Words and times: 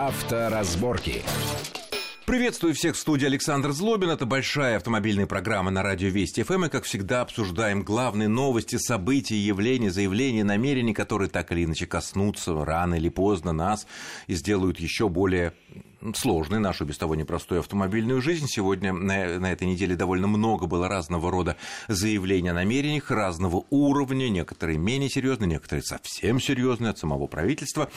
Авторазборки. 0.00 1.22
Приветствую 2.30 2.74
всех 2.74 2.94
в 2.94 2.98
студии 3.00 3.26
Александр 3.26 3.72
Злобин. 3.72 4.10
Это 4.10 4.24
большая 4.24 4.76
автомобильная 4.76 5.26
программа 5.26 5.72
на 5.72 5.82
радио 5.82 6.10
Вести 6.10 6.44
ФМ. 6.44 6.66
И, 6.66 6.68
как 6.68 6.84
всегда, 6.84 7.22
обсуждаем 7.22 7.82
главные 7.82 8.28
новости, 8.28 8.76
события, 8.76 9.36
явления, 9.36 9.90
заявления, 9.90 10.44
намерения, 10.44 10.94
которые 10.94 11.28
так 11.28 11.50
или 11.50 11.64
иначе 11.64 11.86
коснутся 11.86 12.64
рано 12.64 12.94
или 12.94 13.08
поздно 13.08 13.50
нас 13.50 13.84
и 14.28 14.34
сделают 14.34 14.78
еще 14.78 15.08
более 15.08 15.54
сложной 16.14 16.60
нашу 16.60 16.84
без 16.84 16.98
того 16.98 17.14
непростую 17.14 17.60
автомобильную 17.60 18.22
жизнь. 18.22 18.46
Сегодня 18.48 18.92
на, 18.92 19.38
на 19.38 19.52
этой 19.52 19.66
неделе 19.66 19.96
довольно 19.96 20.26
много 20.26 20.66
было 20.66 20.88
разного 20.88 21.30
рода 21.30 21.56
заявлений 21.88 22.48
о 22.48 22.54
намерениях, 22.54 23.10
разного 23.10 23.64
уровня, 23.70 24.28
некоторые 24.28 24.78
менее 24.78 25.10
серьезные, 25.10 25.48
некоторые 25.48 25.82
совсем 25.82 26.40
серьезные 26.40 26.90
от 26.90 26.98
самого 26.98 27.26
правительства. 27.26 27.90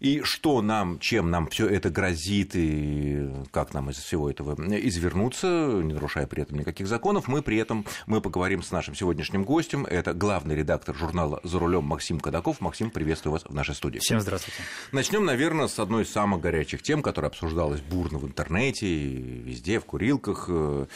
И 0.00 0.20
что 0.22 0.60
нам, 0.60 0.98
чем 0.98 1.30
нам 1.30 1.48
все 1.48 1.66
это 1.66 1.88
грозит 1.88 2.54
и 2.54 3.30
как 3.50 3.72
нам 3.76 3.90
из 3.90 3.96
всего 3.98 4.30
этого 4.30 4.54
извернуться, 4.78 5.46
не 5.82 5.92
нарушая 5.92 6.26
при 6.26 6.42
этом 6.42 6.58
никаких 6.58 6.88
законов, 6.88 7.28
мы 7.28 7.42
при 7.42 7.58
этом 7.58 7.84
мы 8.06 8.20
поговорим 8.20 8.62
с 8.62 8.70
нашим 8.70 8.94
сегодняшним 8.94 9.44
гостем. 9.44 9.84
Это 9.84 10.14
главный 10.14 10.56
редактор 10.56 10.96
журнала 10.96 11.40
«За 11.44 11.58
рулем» 11.58 11.84
Максим 11.84 12.18
Кадаков. 12.18 12.60
Максим, 12.60 12.90
приветствую 12.90 13.32
вас 13.32 13.44
в 13.44 13.54
нашей 13.54 13.74
студии. 13.74 13.98
Всем 13.98 14.20
здравствуйте. 14.20 14.62
Начнем, 14.92 15.24
наверное, 15.24 15.68
с 15.68 15.78
одной 15.78 16.04
из 16.04 16.10
самых 16.10 16.40
горячих 16.40 16.82
тем, 16.82 17.02
которая 17.02 17.30
обсуждалось 17.30 17.82
бурно 17.82 18.18
в 18.18 18.26
интернете, 18.26 18.86
везде, 18.86 19.78
в 19.78 19.84
курилках. 19.84 20.46
Э, 20.48 20.86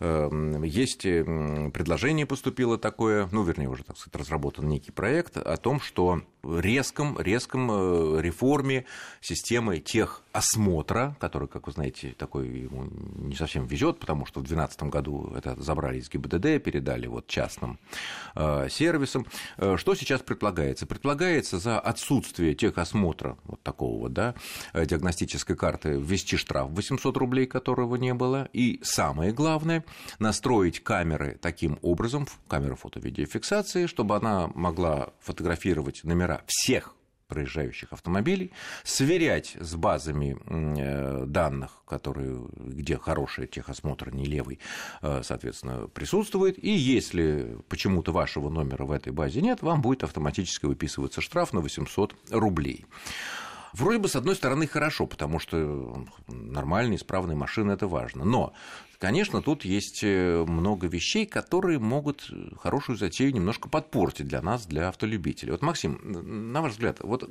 э, 0.00 0.62
есть 0.64 1.02
предложение 1.02 2.26
поступило 2.26 2.76
такое, 2.76 3.28
ну, 3.32 3.42
вернее, 3.42 3.68
уже, 3.68 3.82
так 3.82 3.96
сказать, 3.96 4.20
разработан 4.20 4.68
некий 4.68 4.92
проект 4.92 5.38
о 5.38 5.56
том, 5.56 5.80
что 5.80 6.20
резком, 6.46 7.18
резком 7.18 7.70
э, 7.70 8.20
реформе 8.20 8.84
системы 9.20 9.78
тех 9.78 10.22
осмотра, 10.32 11.16
который, 11.18 11.48
как 11.48 11.66
вы 11.66 11.72
знаете, 11.72 12.14
такой 12.26 12.48
ему 12.48 12.88
не 13.18 13.36
совсем 13.36 13.66
везет, 13.66 14.00
потому 14.00 14.26
что 14.26 14.40
в 14.40 14.42
2012 14.42 14.82
году 14.90 15.32
это 15.36 15.54
забрали 15.62 15.98
из 15.98 16.10
ГИБДД, 16.10 16.60
передали 16.62 17.06
вот 17.06 17.28
частным 17.28 17.78
э, 18.34 18.68
сервисам. 18.68 19.26
Э, 19.58 19.76
что 19.76 19.94
сейчас 19.94 20.22
предполагается? 20.22 20.86
Предполагается 20.86 21.58
за 21.58 21.78
отсутствие 21.78 22.56
техосмотра 22.56 23.38
вот 23.44 23.62
такого 23.62 24.00
вот, 24.00 24.12
да, 24.12 24.34
диагностической 24.74 25.54
карты 25.54 25.90
ввести 25.90 26.36
штраф 26.36 26.68
800 26.70 27.16
рублей, 27.16 27.46
которого 27.46 27.94
не 27.94 28.12
было, 28.12 28.48
и 28.52 28.80
самое 28.82 29.32
главное, 29.32 29.84
настроить 30.18 30.82
камеры 30.82 31.38
таким 31.40 31.78
образом, 31.82 32.26
камеры 32.48 32.74
фото-видеофиксации, 32.74 33.86
чтобы 33.86 34.16
она 34.16 34.50
могла 34.54 35.10
фотографировать 35.20 36.02
номера 36.02 36.42
всех 36.48 36.95
проезжающих 37.28 37.92
автомобилей, 37.92 38.52
сверять 38.84 39.56
с 39.58 39.74
базами 39.74 40.36
э, 40.46 41.24
данных, 41.26 41.82
которые, 41.86 42.46
где 42.56 42.96
хороший 42.98 43.46
техосмотр, 43.46 44.14
не 44.14 44.24
левый, 44.24 44.58
э, 45.02 45.22
соответственно, 45.24 45.88
присутствует, 45.88 46.62
и 46.62 46.70
если 46.70 47.58
почему-то 47.68 48.12
вашего 48.12 48.48
номера 48.48 48.84
в 48.84 48.92
этой 48.92 49.12
базе 49.12 49.40
нет, 49.40 49.62
вам 49.62 49.82
будет 49.82 50.04
автоматически 50.04 50.66
выписываться 50.66 51.20
штраф 51.20 51.52
на 51.52 51.60
800 51.60 52.14
рублей. 52.30 52.86
Вроде 53.72 53.98
бы, 53.98 54.08
с 54.08 54.16
одной 54.16 54.36
стороны, 54.36 54.66
хорошо, 54.66 55.06
потому 55.06 55.38
что 55.38 56.06
нормальные, 56.28 56.96
исправные 56.96 57.36
машины– 57.36 57.72
это 57.72 57.86
важно. 57.86 58.24
Но, 58.24 58.52
конечно, 58.98 59.42
тут 59.42 59.64
есть 59.64 60.00
э, 60.02 60.44
много 60.46 60.86
вещей, 60.86 61.26
которые 61.26 61.78
могут 61.78 62.30
хорошую 62.60 62.96
затею 62.96 63.34
немножко 63.34 63.68
подпортить 63.68 64.28
для 64.28 64.42
нас, 64.42 64.66
для 64.66 64.88
автолюбителей. 64.88 65.52
Вот, 65.52 65.62
Максим, 65.62 66.00
на 66.52 66.62
ваш 66.62 66.72
взгляд, 66.72 67.00
вот 67.00 67.30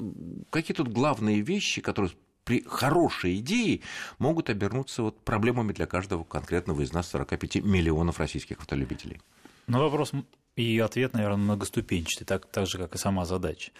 какие 0.50 0.76
тут 0.76 0.90
главные 0.90 1.42
вещи, 1.42 1.82
которые 1.82 2.14
при 2.44 2.64
хорошей 2.68 3.38
идее 3.38 3.82
могут 4.20 4.50
обернуться 4.50 5.02
вот 5.02 5.20
проблемами 5.22 5.74
для 5.74 5.88
каждого 5.88 6.24
конкретного 6.24 6.82
из 6.82 6.94
нас 6.94 7.10
45 7.10 7.64
миллионов 7.64 8.20
российских 8.20 8.60
автолюбителей? 8.60 9.20
Ну, 9.68 9.80
вопрос 9.80 10.12
и 10.56 10.80
ответ, 10.80 11.14
наверное, 11.14 11.38
многоступенчатый, 11.38 12.26
так, 12.26 12.46
так 12.46 12.68
же, 12.68 12.78
как 12.78 12.96
и 12.96 12.98
сама 12.98 13.26
задача. 13.26 13.72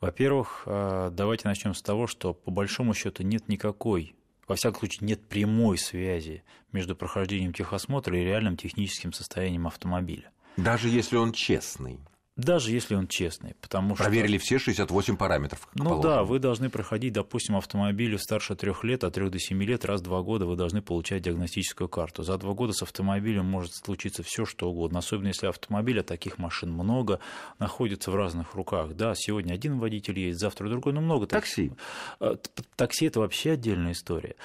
Во-первых, 0.00 0.62
э, 0.66 1.10
давайте 1.12 1.46
начнем 1.46 1.74
с 1.74 1.82
того, 1.82 2.06
что 2.06 2.32
по 2.32 2.50
большому 2.50 2.94
счету 2.94 3.22
нет 3.22 3.48
никакой 3.48 4.14
во 4.48 4.56
всяком 4.56 4.80
случае, 4.80 5.06
нет 5.06 5.26
прямой 5.28 5.78
связи 5.78 6.42
между 6.72 6.96
прохождением 6.96 7.52
техосмотра 7.52 8.18
и 8.18 8.24
реальным 8.24 8.56
техническим 8.56 9.12
состоянием 9.12 9.66
автомобиля. 9.66 10.30
Даже 10.56 10.88
если 10.88 11.16
он 11.16 11.32
честный. 11.32 12.00
Даже 12.36 12.70
если 12.70 12.94
он 12.94 13.08
честный, 13.08 13.54
потому 13.60 13.94
Проверили 13.94 14.38
что... 14.38 14.46
все 14.46 14.58
68 14.58 15.16
параметров. 15.18 15.68
ну 15.74 15.84
положено. 15.84 16.02
да, 16.02 16.24
вы 16.24 16.38
должны 16.38 16.70
проходить, 16.70 17.12
допустим, 17.12 17.56
автомобилю 17.56 18.18
старше 18.18 18.56
трех 18.56 18.84
лет, 18.84 19.04
от 19.04 19.12
трех 19.12 19.30
до 19.30 19.38
семи 19.38 19.66
лет, 19.66 19.84
раз 19.84 20.00
в 20.00 20.04
два 20.04 20.22
года 20.22 20.46
вы 20.46 20.56
должны 20.56 20.80
получать 20.80 21.22
диагностическую 21.22 21.90
карту. 21.90 22.22
За 22.22 22.38
два 22.38 22.54
года 22.54 22.72
с 22.72 22.82
автомобилем 22.82 23.44
может 23.44 23.74
случиться 23.74 24.22
все, 24.22 24.46
что 24.46 24.70
угодно, 24.70 25.00
особенно 25.00 25.28
если 25.28 25.46
автомобиль, 25.46 26.00
а 26.00 26.02
таких 26.02 26.38
машин 26.38 26.72
много, 26.72 27.20
находится 27.58 28.10
в 28.10 28.16
разных 28.16 28.54
руках. 28.54 28.94
Да, 28.94 29.14
сегодня 29.14 29.52
один 29.52 29.78
водитель 29.78 30.18
есть, 30.18 30.38
завтра 30.38 30.70
другой, 30.70 30.94
но 30.94 31.02
много 31.02 31.26
такси. 31.26 31.68
Такси, 31.68 31.72
э, 32.20 32.36
такси 32.76 33.06
это 33.06 33.20
вообще 33.20 33.52
отдельная 33.52 33.92
история. 33.92 34.36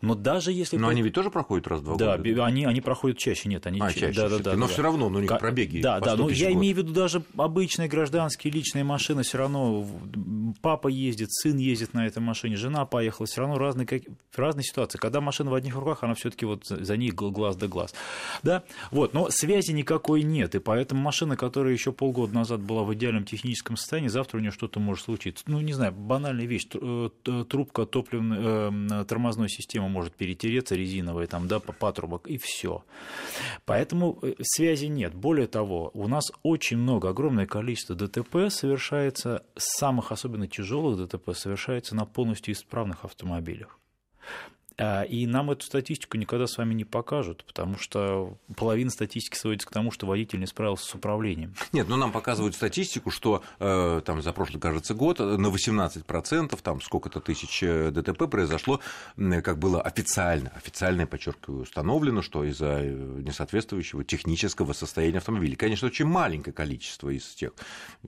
Но 0.00 0.14
даже 0.14 0.52
если... 0.52 0.76
Но 0.76 0.86
они 0.86 1.02
ведь 1.02 1.14
тоже 1.14 1.30
проходят 1.30 1.66
раз 1.66 1.80
в 1.80 1.84
два 1.84 1.96
да, 1.96 2.18
года? 2.18 2.34
Да, 2.36 2.46
они, 2.46 2.66
они 2.66 2.80
проходят 2.80 3.18
чаще, 3.18 3.48
нет, 3.48 3.66
они 3.66 3.80
а, 3.80 3.92
чаще. 3.92 4.12
Да, 4.12 4.28
да, 4.28 4.38
да, 4.38 4.54
но 4.54 4.68
да, 4.68 4.72
все 4.72 4.82
равно, 4.82 5.08
ну, 5.08 5.18
у 5.18 5.20
них 5.20 5.38
пробеги 5.40 5.80
Да, 5.80 5.98
да, 5.98 6.14
но 6.14 6.28
я 6.28 6.52
имею 6.52 6.76
в 6.76 6.78
виду 6.78 6.92
даже 6.92 7.20
обычные 7.36 7.88
гражданские 7.88 8.52
личные 8.52 8.84
машины 8.84 9.22
все 9.22 9.38
равно 9.38 9.86
папа 10.60 10.88
ездит, 10.88 11.32
сын 11.32 11.56
ездит 11.56 11.94
на 11.94 12.06
этой 12.06 12.20
машине, 12.20 12.56
жена 12.56 12.84
поехала, 12.84 13.26
все 13.26 13.40
равно 13.40 13.58
разные, 13.58 13.86
как, 13.86 14.02
разные 14.34 14.64
ситуации. 14.64 14.98
Когда 14.98 15.20
машина 15.20 15.50
в 15.50 15.54
одних 15.54 15.74
руках, 15.74 16.02
она 16.02 16.14
все-таки 16.14 16.46
вот 16.46 16.66
за 16.66 16.96
ней 16.96 17.10
глаз 17.10 17.56
да 17.56 17.68
глаз. 17.68 17.94
Да? 18.42 18.62
Вот, 18.90 19.14
но 19.14 19.30
связи 19.30 19.72
никакой 19.72 20.22
нет, 20.22 20.54
и 20.54 20.58
поэтому 20.58 21.00
машина, 21.00 21.36
которая 21.36 21.72
еще 21.72 21.92
полгода 21.92 22.34
назад 22.34 22.60
была 22.60 22.82
в 22.82 22.94
идеальном 22.94 23.24
техническом 23.24 23.76
состоянии, 23.76 24.08
завтра 24.08 24.38
у 24.38 24.40
нее 24.40 24.50
что-то 24.50 24.80
может 24.80 25.04
случиться. 25.04 25.44
Ну, 25.46 25.60
не 25.60 25.72
знаю, 25.72 25.92
банальная 25.92 26.46
вещь, 26.46 26.66
э, 26.74 27.10
трубка 27.48 27.86
топливной, 27.86 28.38
э, 28.40 29.04
тормозной 29.06 29.48
системы 29.48 29.88
может 29.88 30.14
перетереться, 30.14 30.74
резиновая, 30.74 31.26
там, 31.26 31.48
да, 31.48 31.60
патрубок, 31.60 32.26
и 32.28 32.38
все. 32.38 32.84
Поэтому 33.64 34.18
э, 34.22 34.34
связи 34.42 34.86
нет. 34.86 35.14
Более 35.14 35.46
того, 35.46 35.90
у 35.94 36.08
нас 36.08 36.32
очень 36.42 36.78
много, 36.78 37.08
огромное 37.22 37.46
количество 37.46 37.94
ДТП 37.94 38.48
совершается, 38.50 39.44
самых 39.54 40.10
особенно 40.10 40.48
тяжелых 40.48 41.06
ДТП, 41.06 41.36
совершается 41.36 41.94
на 41.94 42.04
полностью 42.04 42.52
исправных 42.52 43.04
автомобилях. 43.04 43.78
А, 44.78 45.02
и 45.02 45.26
нам 45.26 45.50
эту 45.50 45.64
статистику 45.64 46.16
никогда 46.16 46.46
с 46.46 46.56
вами 46.56 46.74
не 46.74 46.84
покажут, 46.84 47.44
потому 47.44 47.78
что 47.78 48.36
половина 48.56 48.90
статистики 48.90 49.36
сводится 49.36 49.68
к 49.68 49.70
тому, 49.70 49.90
что 49.90 50.06
водитель 50.06 50.40
не 50.40 50.46
справился 50.46 50.86
с 50.86 50.94
управлением. 50.94 51.54
Нет, 51.72 51.88
ну 51.88 51.96
нам 51.96 52.12
показывают 52.12 52.54
статистику, 52.54 53.10
что 53.10 53.42
э, 53.58 54.02
там 54.04 54.22
за 54.22 54.32
прошлый, 54.32 54.60
кажется, 54.60 54.94
год 54.94 55.18
на 55.18 55.46
18% 55.48 56.58
там 56.62 56.80
сколько-то 56.80 57.20
тысяч 57.20 57.62
э, 57.62 57.90
ДТП 57.90 58.28
произошло, 58.30 58.80
как 59.42 59.58
было 59.58 59.80
официально, 59.80 60.50
официально, 60.50 61.06
подчеркиваю, 61.06 61.62
установлено, 61.62 62.22
что 62.22 62.44
из-за 62.44 62.80
э, 62.80 62.90
несоответствующего 63.22 64.04
технического 64.04 64.72
состояния 64.72 65.18
автомобиля. 65.18 65.56
Конечно, 65.56 65.86
очень 65.88 66.06
маленькое 66.06 66.54
количество 66.54 67.10
из 67.10 67.26
тех, 67.34 67.52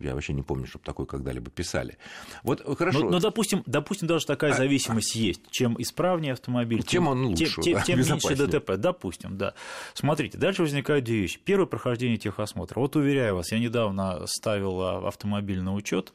я 0.01 0.15
вообще 0.15 0.33
не 0.33 0.43
помню, 0.43 0.67
чтобы 0.67 0.85
такое 0.85 1.07
когда-либо 1.07 1.51
писали. 1.51 1.99
Вот 2.43 2.63
хорошо. 2.79 3.01
Но, 3.01 3.11
но 3.11 3.21
допустим, 3.21 3.63
допустим, 3.67 4.09
даже 4.09 4.27
такая 4.27 4.53
а, 4.53 4.57
зависимость 4.57 5.15
а... 5.17 5.19
есть. 5.19 5.41
Чем 5.51 5.81
исправнее 5.81 6.33
автомобиль, 6.33 6.54
автомобиль, 6.55 6.83
тем, 6.83 7.09
он 7.09 7.27
лучше, 7.27 7.61
тем, 7.61 7.83
тем, 7.83 7.83
тем 7.83 7.99
меньше 7.99 8.37
ДТП, 8.37 8.77
допустим, 8.77 9.37
да. 9.37 9.55
Смотрите, 9.95 10.39
дальше 10.39 10.63
возникают 10.63 11.05
две 11.05 11.23
вещи. 11.23 11.39
Первое 11.45 11.67
прохождение 11.67 12.17
техосмотра. 12.17 12.81
Вот 12.81 12.97
уверяю 12.97 13.37
вас, 13.37 13.53
я 13.53 13.59
недавно 13.59 14.27
ставил 14.27 14.81
а, 14.81 15.09
автомобиль 15.09 15.61
на 15.61 15.75
учет 15.75 16.13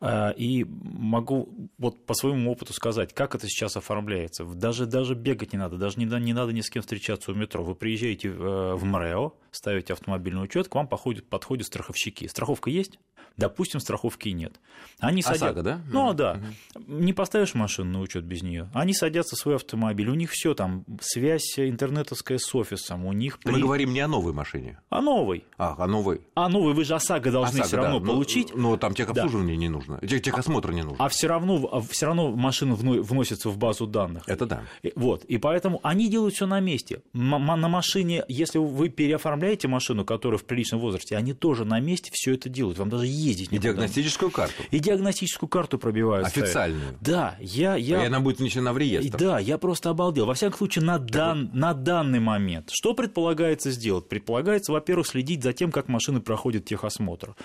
а, 0.00 0.30
и 0.30 0.64
могу 0.64 1.48
вот 1.78 2.04
по 2.06 2.14
своему 2.14 2.50
опыту 2.50 2.72
сказать, 2.72 3.14
как 3.14 3.34
это 3.34 3.46
сейчас 3.48 3.76
оформляется. 3.76 4.44
Даже, 4.44 4.86
даже 4.86 5.14
бегать 5.14 5.52
не 5.52 5.58
надо, 5.58 5.76
даже 5.76 5.98
не, 5.98 6.06
не 6.06 6.32
надо 6.32 6.52
ни 6.52 6.60
с 6.60 6.70
кем 6.70 6.82
встречаться 6.82 7.32
у 7.32 7.34
метро. 7.34 7.62
Вы 7.62 7.74
приезжаете 7.74 8.30
в 8.30 8.84
МРЭО, 8.84 9.32
ставите 9.56 9.92
автомобильный 9.92 10.44
учет, 10.44 10.68
к 10.68 10.74
вам 10.74 10.86
подходят, 10.88 11.28
подходят 11.28 11.66
страховщики. 11.66 12.26
Страховка 12.26 12.70
есть? 12.70 12.98
Допустим, 13.36 13.80
страховки 13.80 14.30
нет. 14.30 14.60
Они 14.98 15.20
ОСАГО, 15.20 15.38
садят... 15.38 15.64
да? 15.64 15.80
Ну, 15.90 16.14
да. 16.14 16.40
Угу. 16.74 16.82
Не 16.86 17.12
поставишь 17.12 17.54
машину 17.54 17.92
на 17.92 18.00
учет 18.00 18.24
без 18.24 18.42
нее. 18.42 18.70
Они 18.72 18.94
садятся 18.94 19.36
в 19.36 19.38
свой 19.38 19.56
автомобиль, 19.56 20.08
у 20.08 20.14
них 20.14 20.30
все 20.30 20.54
там, 20.54 20.84
связь 21.00 21.58
интернетовская 21.58 22.38
с 22.38 22.54
офисом, 22.54 23.04
у 23.04 23.12
них... 23.12 23.38
Мы 23.44 23.60
говорим 23.60 23.92
не 23.92 24.00
о 24.00 24.08
новой 24.08 24.32
машине. 24.32 24.80
О 24.88 25.02
новой. 25.02 25.44
А, 25.58 25.74
о 25.76 25.86
новой. 25.86 26.22
А 26.34 26.48
новой 26.48 26.72
вы 26.72 26.84
же 26.84 26.94
ОСАГО 26.94 27.30
должны 27.30 27.60
ОСАГО, 27.60 27.66
все 27.66 27.76
равно 27.76 28.00
да. 28.00 28.06
получить. 28.06 28.54
Но, 28.54 28.70
но 28.70 28.76
там 28.78 28.94
техобслуживание 28.94 29.56
да. 29.56 29.60
не 29.60 29.68
нужно, 29.68 29.98
техосмотр 30.00 30.72
не 30.72 30.82
нужен. 30.82 30.96
А 30.98 31.08
все 31.10 31.28
равно, 31.28 31.68
а 31.70 31.80
все 31.82 32.06
равно 32.06 32.30
машина 32.30 32.74
вносится 32.74 33.50
в 33.50 33.58
базу 33.58 33.86
данных. 33.86 34.22
Это 34.26 34.46
да. 34.46 34.62
Вот. 34.94 35.24
И 35.24 35.36
поэтому 35.36 35.80
они 35.82 36.08
делают 36.08 36.34
все 36.34 36.46
на 36.46 36.60
месте. 36.60 37.02
На 37.12 37.38
машине, 37.38 38.24
если 38.28 38.58
вы 38.58 38.88
переоформляете 38.88 39.45
оставляете 39.46 39.68
машину, 39.68 40.04
которая 40.04 40.38
в 40.38 40.44
приличном 40.44 40.80
возрасте, 40.80 41.16
они 41.16 41.32
тоже 41.32 41.64
на 41.64 41.78
месте 41.80 42.10
все 42.12 42.34
это 42.34 42.48
делают. 42.48 42.78
Вам 42.78 42.90
даже 42.90 43.06
ездить 43.06 43.52
не 43.52 43.58
И 43.58 43.60
диагностическую 43.60 44.30
карту. 44.30 44.54
И 44.70 44.78
диагностическую 44.78 45.48
карту 45.48 45.78
пробивают. 45.78 46.26
Официальную. 46.26 46.82
Ставят. 46.82 47.02
Да, 47.02 47.36
я... 47.40 47.76
я... 47.76 48.02
И 48.02 48.06
она 48.06 48.20
будет 48.20 48.40
внесена 48.40 48.72
в 48.72 48.78
реестр. 48.78 49.16
Да, 49.16 49.38
я 49.38 49.58
просто 49.58 49.90
обалдел. 49.90 50.26
Во 50.26 50.34
всяком 50.34 50.58
случае, 50.58 50.84
на, 50.84 50.98
дан... 50.98 51.50
на 51.52 51.74
данный 51.74 52.20
момент. 52.20 52.70
Что 52.72 52.94
предполагается 52.94 53.70
сделать? 53.70 54.08
Предполагается, 54.08 54.72
во-первых, 54.72 55.06
следить 55.06 55.42
за 55.42 55.52
тем, 55.52 55.70
как 55.70 55.88
машины 55.88 56.20
проходят 56.20 56.64
техосмотр. 56.64 57.36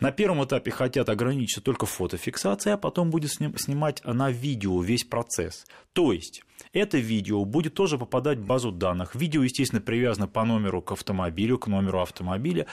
На 0.00 0.10
первом 0.10 0.44
этапе 0.44 0.70
хотят 0.70 1.08
ограничиться 1.08 1.60
только 1.60 1.86
фотофиксацией, 1.86 2.74
а 2.74 2.78
потом 2.78 3.10
будет 3.10 3.30
снимать 3.30 4.02
на 4.04 4.30
видео 4.30 4.80
весь 4.80 5.04
процесс. 5.04 5.64
То 5.92 6.12
есть 6.12 6.42
это 6.72 6.98
видео 6.98 7.44
будет 7.44 7.74
тоже 7.74 7.98
попадать 7.98 8.38
в 8.38 8.46
базу 8.46 8.72
данных. 8.72 9.14
Видео, 9.14 9.42
естественно, 9.42 9.80
привязано 9.80 10.28
по 10.28 10.44
номеру 10.44 10.82
к 10.82 10.92
автомобилю, 10.92 11.58
к 11.58 11.66
номеру 11.66 12.00
автомобиля. 12.00 12.66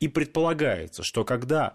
И 0.00 0.08
предполагается, 0.08 1.02
что 1.02 1.24
когда 1.24 1.74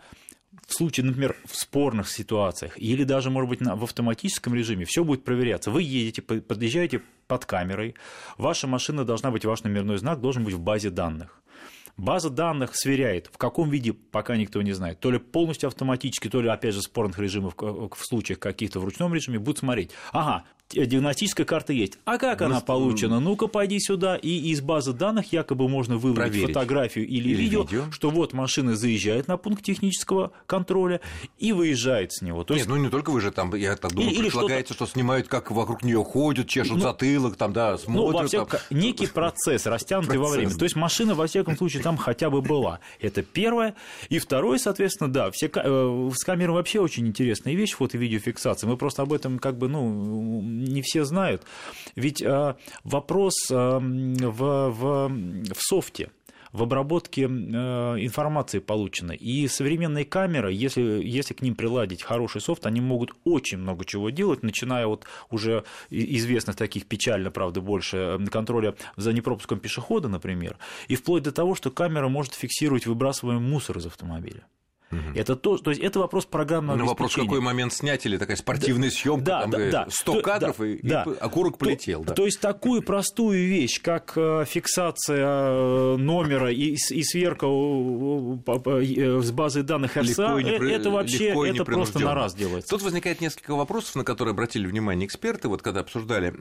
в 0.68 0.74
случае, 0.74 1.06
например, 1.06 1.36
в 1.45 1.56
спорных 1.56 2.10
ситуациях 2.10 2.77
или 2.77 3.04
даже, 3.04 3.30
может 3.30 3.50
быть, 3.50 3.62
в 3.62 3.83
автоматическом 3.83 4.54
режиме 4.54 4.86
все 4.86 5.04
будет 5.04 5.24
проверяться. 5.24 5.71
Вы 5.71 5.83
едете, 5.83 6.21
подъезжаете 6.21 7.01
под 7.27 7.45
камерой, 7.45 7.95
ваша 8.38 8.68
машина 8.68 9.04
должна 9.04 9.31
быть, 9.31 9.45
ваш 9.45 9.63
номерной 9.63 9.98
знак 9.98 10.21
должен 10.21 10.44
быть 10.44 10.54
в 10.54 10.60
базе 10.60 10.89
данных. 10.89 11.42
База 11.95 12.31
данных 12.31 12.71
сверяет, 12.74 13.30
в 13.31 13.38
каком 13.38 13.69
виде, 13.69 13.94
пока 13.94 14.36
никто 14.36 14.62
не 14.63 14.71
знает. 14.71 15.00
То 15.00 15.12
ли 15.12 15.19
полностью 15.19 15.68
автоматически, 15.68 16.27
то 16.27 16.42
ли, 16.42 16.50
опять 16.50 16.74
же, 16.74 16.81
спорных 16.81 17.19
режимах, 17.19 17.54
в 17.56 17.98
случаях 18.00 18.39
каких-то 18.39 18.80
в 18.80 18.86
ручном 18.86 19.13
режиме, 19.13 19.38
будут 19.38 19.60
смотреть. 19.60 19.92
Ага, 20.12 20.44
диагностическая 20.74 21.46
карта 21.46 21.74
есть. 21.74 22.00
А 22.06 22.18
как 22.18 22.42
она 22.42 22.60
получена? 22.62 23.20
Ну-ка, 23.20 23.48
пойди 23.48 23.80
сюда. 23.80 24.16
И 24.16 24.30
из 24.52 24.62
базы 24.62 24.94
данных 24.94 25.34
якобы 25.34 25.68
можно 25.70 25.98
выбрать 25.98 26.31
Проверить. 26.31 26.54
фотографию 26.54 27.08
или, 27.08 27.30
или 27.30 27.42
видео, 27.42 27.64
видео, 27.64 27.92
что 27.92 28.10
вот 28.10 28.34
машина 28.34 28.75
заезжает 28.75 29.28
на 29.28 29.38
пункт 29.38 29.64
технического 29.64 30.31
контроля 30.46 31.02
и 31.40 31.54
выезжает 31.54 32.14
с 32.14 32.22
него. 32.22 32.44
То 32.44 32.54
есть... 32.54 32.68
Нет, 32.68 32.75
ну 32.75 32.81
не 32.81 32.90
только 32.90 33.12
вы 33.12 33.22
же 33.22 33.31
там, 33.31 33.54
я 33.56 33.75
так 33.75 33.94
думаю, 33.94 34.12
или, 34.12 34.24
предполагается, 34.24 34.74
что 34.74 34.86
снимают, 34.86 35.28
как 35.28 35.52
вокруг 35.52 35.84
нее 35.84 36.04
ходят, 36.04 36.48
чешут 36.48 36.78
ну, 36.78 36.84
затылок, 36.84 37.36
там, 37.36 37.54
да, 37.54 37.78
смотрят. 37.78 38.14
Ну, 38.14 38.20
во 38.20 38.28
всяком... 38.28 38.48
там... 38.48 38.78
некий 38.78 39.08
процесс, 39.08 39.66
растянутый 39.66 40.18
процесс. 40.18 40.31
во 40.31 40.36
времени. 40.36 40.58
То 40.58 40.66
есть 40.66 40.75
машина, 40.75 41.16
во 41.16 41.28
всяком 41.28 41.58
случае, 41.58 41.84
там 41.84 41.98
хотя 41.98 42.30
бы 42.30 42.42
была. 42.42 42.80
Это 43.00 43.22
первое. 43.22 43.75
И 44.10 44.20
второе, 44.20 44.58
соответственно, 44.58 45.12
да, 45.12 45.31
все... 45.31 45.50
Э, 45.54 46.10
с 46.14 46.24
камерой 46.24 46.56
вообще 46.56 46.80
очень 46.80 47.08
интересная 47.08 47.54
вещь, 47.54 47.74
фото-видеофиксация. 47.74 48.68
Мы 48.68 48.78
просто 48.78 49.02
об 49.02 49.14
этом 49.14 49.40
как 49.40 49.58
бы, 49.58 49.68
ну, 49.68 50.42
не 50.63 50.81
все 50.81 51.04
знают. 51.04 51.44
Ведь 51.95 52.21
э, 52.21 52.56
вопрос 52.83 53.36
э, 53.51 53.56
в, 53.56 54.69
в, 54.69 55.10
в 55.10 55.62
софте 55.62 56.10
в 56.54 56.62
обработке 56.62 57.24
э, 57.24 57.27
информации 57.27 58.60
полученной. 58.60 59.18
И 59.18 59.48
современные 59.48 60.06
камеры, 60.06 60.54
если, 60.54 60.81
если 61.04 61.33
к 61.33 61.42
ним 61.42 61.56
приладить 61.56 62.04
хороший 62.04 62.42
софт, 62.42 62.65
они 62.65 62.80
могут 62.80 63.13
очень 63.25 63.57
много 63.57 63.83
чего 63.86 64.12
делать, 64.12 64.44
начиная 64.44 64.86
от 64.86 65.06
уже 65.31 65.65
известных 65.89 66.56
таких 66.56 66.86
печально, 66.86 67.31
правда, 67.31 67.60
больше 67.60 68.19
контроля 68.31 68.75
за 68.95 69.13
непропуском 69.13 69.60
пешехода, 69.60 70.07
например, 70.07 70.57
и 70.88 70.95
вплоть 70.95 71.24
до 71.24 71.31
того, 71.31 71.56
что 71.56 71.71
камера 71.71 72.07
может 72.07 72.36
фиксировать 72.36 72.86
выбрасываемый 72.86 73.50
мусор 73.50 73.80
из 73.80 73.88
автомобиля. 73.88 74.45
Угу. 74.94 75.19
Это 75.19 75.36
то, 75.36 75.57
то 75.57 75.72
есть 75.72 75.81
это 75.81 76.00
вопрос 76.00 76.25
программного 76.25 76.78
Но 76.78 76.86
вопрос, 76.86 77.13
в 77.13 77.22
какой 77.22 77.42
момент 77.42 77.74
снять, 77.74 78.06
или 78.06 78.18
такая 78.18 78.38
спортивная 78.38 78.90
да, 78.90 78.95
съемка, 78.95 79.25
да, 79.25 79.42
там, 79.42 79.51
да, 79.51 79.69
да. 79.72 79.88
100 79.90 80.22
кадров, 80.22 80.56
да, 80.57 80.66
и, 80.66 80.80
да. 80.81 81.06
и 81.07 81.19
окурок 81.19 81.57
полетел. 81.57 82.01
То, 82.01 82.07
да. 82.07 82.13
то 82.13 82.25
есть 82.25 82.40
такую 82.40 82.81
простую 82.81 83.48
вещь, 83.48 83.81
как 83.81 84.13
э, 84.16 84.45
фиксация 84.48 85.25
э, 85.25 85.95
номера 85.98 86.51
и, 86.51 86.74
и 86.74 87.04
сверка 87.04 87.45
э, 87.48 89.22
с 89.22 89.31
базой 89.31 89.63
данных 89.63 89.98
РСА, 89.98 90.38
легко 90.38 90.66
это 90.66 90.90
вообще 90.90 91.50
это 91.50 91.66
просто 91.66 92.00
на 92.00 92.13
раз 92.13 92.36
делается. 92.36 92.69
Тут 92.69 92.81
возникает 92.81 93.22
несколько 93.22 93.56
вопросов, 93.56 93.96
на 93.96 94.04
которые 94.04 94.34
обратили 94.34 94.68
внимание 94.68 95.07
эксперты, 95.07 95.48
вот 95.48 95.62
когда 95.62 95.81
обсуждали 95.81 96.34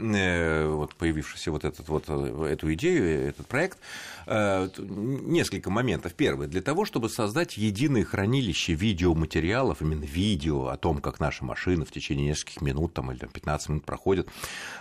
вот, 0.66 0.94
появившийся 0.94 1.50
вот, 1.50 1.64
этот, 1.64 1.88
вот 1.88 2.08
эту 2.08 2.72
идею, 2.74 3.28
этот 3.28 3.46
проект. 3.46 3.78
Несколько 4.26 5.70
моментов. 5.70 6.14
Первое, 6.14 6.46
для 6.46 6.62
того, 6.62 6.84
чтобы 6.84 7.08
создать 7.08 7.56
единое 7.56 8.04
хранилище 8.04 8.74
видео 8.74 9.14
материалов, 9.14 9.82
именно 9.82 10.04
видео 10.04 10.68
о 10.68 10.76
том, 10.76 10.98
как 10.98 11.20
наши 11.20 11.44
машины 11.44 11.84
в 11.84 11.90
течение 11.90 12.28
нескольких 12.28 12.60
минут 12.60 12.94
там, 12.94 13.10
или 13.10 13.18
там, 13.18 13.30
15 13.30 13.68
минут 13.70 13.84
проходят 13.84 14.28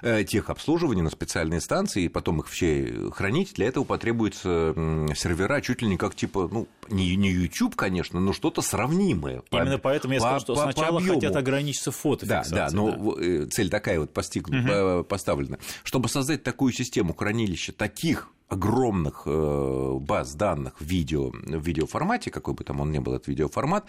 э, 0.02 0.24
техобслуживание 0.24 1.04
на 1.04 1.10
специальные 1.10 1.62
станции, 1.62 2.04
и 2.04 2.08
потом 2.10 2.42
их 2.42 2.48
все 2.48 3.10
хранить, 3.12 3.54
для 3.54 3.68
этого 3.68 3.84
потребуется 3.84 4.74
сервера 5.16 5.62
чуть 5.62 5.82
ли 5.82 5.88
не 5.88 5.98
как 5.98 6.16
типа, 6.16 6.50
ну, 6.52 6.68
не, 6.90 7.16
не 7.16 7.32
YouTube, 7.32 7.76
конечно, 7.76 8.20
но 8.20 8.34
что-то 8.34 8.62
сравнимое. 8.62 9.44
Именно 9.52 9.78
по, 9.78 9.84
поэтому 9.90 10.14
я 10.14 10.20
по, 10.20 10.26
сказал, 10.26 10.40
что 10.40 10.56
по, 10.56 10.62
сначала 10.72 11.00
по 11.00 11.06
хотят 11.06 11.36
ограничиться 11.36 11.92
фотофиксацией. 11.92 12.56
Да, 12.56 12.70
да, 12.70 12.76
но 12.76 13.16
да. 13.16 13.26
Э, 13.26 13.46
цель 13.48 13.70
такая 13.70 14.00
вот 14.00 14.14
постиг... 14.14 14.48
угу. 14.48 15.04
поставлена. 15.04 15.58
Чтобы 15.84 16.10
создать 16.10 16.44
такую 16.44 16.74
систему 16.74 17.14
хранилища 17.14 17.74
таких 17.74 18.30
огромных 18.52 19.24
э, 19.26 19.98
баз 20.02 20.36
данных 20.36 20.80
в 20.82 20.84
видео, 20.84 21.32
в 21.32 21.66
видеоформате, 21.66 22.32
какой 22.32 22.54
бы 22.54 22.66
там 22.66 22.82
он 22.82 22.92
ни 22.92 23.00
был, 23.00 23.14
этот 23.14 23.30
видеоформат, 23.30 23.86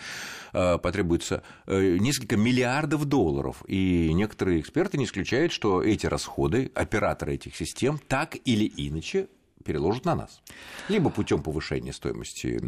э, 0.52 0.78
потребуется 0.78 1.42
э, 1.66 1.98
несколько 1.98 2.36
миллиардов 2.36 3.04
долларов. 3.06 3.64
И 3.66 4.12
некоторые 4.14 4.60
эксперты 4.60 4.98
не 4.98 5.04
исключают, 5.04 5.50
что 5.50 5.82
эти 5.82 6.06
расходы 6.06 6.70
операторы 6.76 7.34
этих 7.34 7.56
систем 7.56 7.98
так 8.06 8.36
или 8.44 8.72
иначе 8.76 9.26
переложат 9.64 10.04
на 10.04 10.14
нас. 10.14 10.40
Либо 10.88 11.10
путем 11.10 11.42
повышения 11.42 11.92
стоимости 11.92 12.60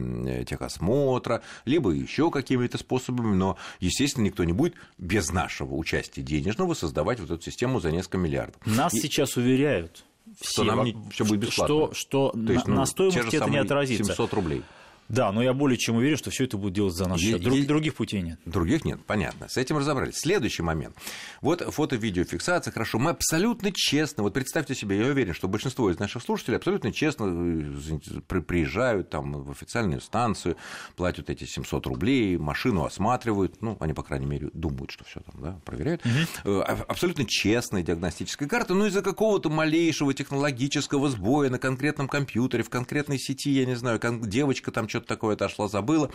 техосмотра, 0.44 1.42
либо 1.64 1.90
еще 1.90 2.30
какими-то 2.30 2.78
способами, 2.78 3.34
но, 3.34 3.56
естественно, 3.78 4.24
никто 4.24 4.42
не 4.42 4.52
будет 4.52 4.74
без 4.98 5.30
нашего 5.30 5.74
участия 5.74 6.22
денежного 6.22 6.74
создавать 6.74 7.20
вот 7.20 7.30
эту 7.30 7.42
систему 7.42 7.78
за 7.78 7.92
несколько 7.92 8.18
миллиардов. 8.18 8.60
Нас 8.66 8.94
И... 8.94 9.00
сейчас 9.00 9.36
уверяют, 9.36 10.04
все, 10.40 10.52
что 10.52 10.64
нам 10.64 10.84
не, 10.84 10.96
все 11.10 11.24
будет 11.24 11.40
бесплатно. 11.40 11.94
Что, 11.94 11.94
что 11.94 12.30
То 12.30 12.52
есть, 12.52 12.66
на, 12.66 12.74
ну, 12.74 12.80
на 12.80 12.86
стоимости 12.86 13.36
это 13.36 13.50
не 13.50 13.58
отразится. 13.58 14.04
700 14.04 14.32
рублей. 14.32 14.62
Да, 15.08 15.32
но 15.32 15.42
я 15.42 15.52
более 15.52 15.76
чем 15.76 15.96
уверен, 15.96 16.16
что 16.16 16.30
все 16.30 16.44
это 16.44 16.56
будет 16.56 16.72
делать 16.72 16.94
за 16.94 17.08
наш 17.08 17.20
счет. 17.20 17.40
Друг, 17.40 17.56
есть... 17.56 17.68
Других 17.68 17.94
путей 17.94 18.22
нет. 18.22 18.38
Других 18.44 18.84
нет, 18.84 19.00
понятно. 19.06 19.48
С 19.48 19.56
этим 19.56 19.76
разобрались. 19.76 20.16
Следующий 20.16 20.62
момент. 20.62 20.96
Вот 21.42 21.60
фото-видеофиксация, 21.60 22.72
хорошо. 22.72 22.98
Мы 22.98 23.10
абсолютно 23.10 23.70
честно, 23.72 24.22
вот 24.22 24.32
представьте 24.32 24.74
себе, 24.74 24.98
я 24.98 25.06
уверен, 25.06 25.34
что 25.34 25.46
большинство 25.46 25.90
из 25.90 25.98
наших 25.98 26.22
слушателей 26.22 26.56
абсолютно 26.56 26.92
честно 26.92 27.26
э, 27.26 28.40
приезжают 28.40 29.10
там 29.10 29.42
в 29.42 29.50
официальную 29.50 30.00
станцию, 30.00 30.56
платят 30.96 31.28
эти 31.28 31.44
700 31.44 31.86
рублей, 31.86 32.36
машину 32.38 32.84
осматривают, 32.84 33.60
ну, 33.60 33.76
они, 33.80 33.92
по 33.92 34.02
крайней 34.02 34.26
мере, 34.26 34.50
думают, 34.54 34.90
что 34.90 35.04
все 35.04 35.20
там, 35.20 35.42
да, 35.42 35.60
проверяют. 35.64 36.02
Угу. 36.44 36.60
Абсолютно 36.88 37.26
честная 37.26 37.82
диагностическая 37.82 38.48
карта, 38.48 38.74
но 38.74 38.86
из-за 38.86 39.02
какого-то 39.02 39.50
малейшего 39.50 40.14
технологического 40.14 41.10
сбоя 41.10 41.50
на 41.50 41.58
конкретном 41.58 42.08
компьютере, 42.08 42.62
в 42.62 42.70
конкретной 42.70 43.18
сети, 43.18 43.50
я 43.50 43.66
не 43.66 43.74
знаю, 43.74 44.00
девочка 44.22 44.70
там 44.70 44.86
что-то 44.94 45.08
такое 45.08 45.34
отошла, 45.34 45.68
забыла. 45.68 46.10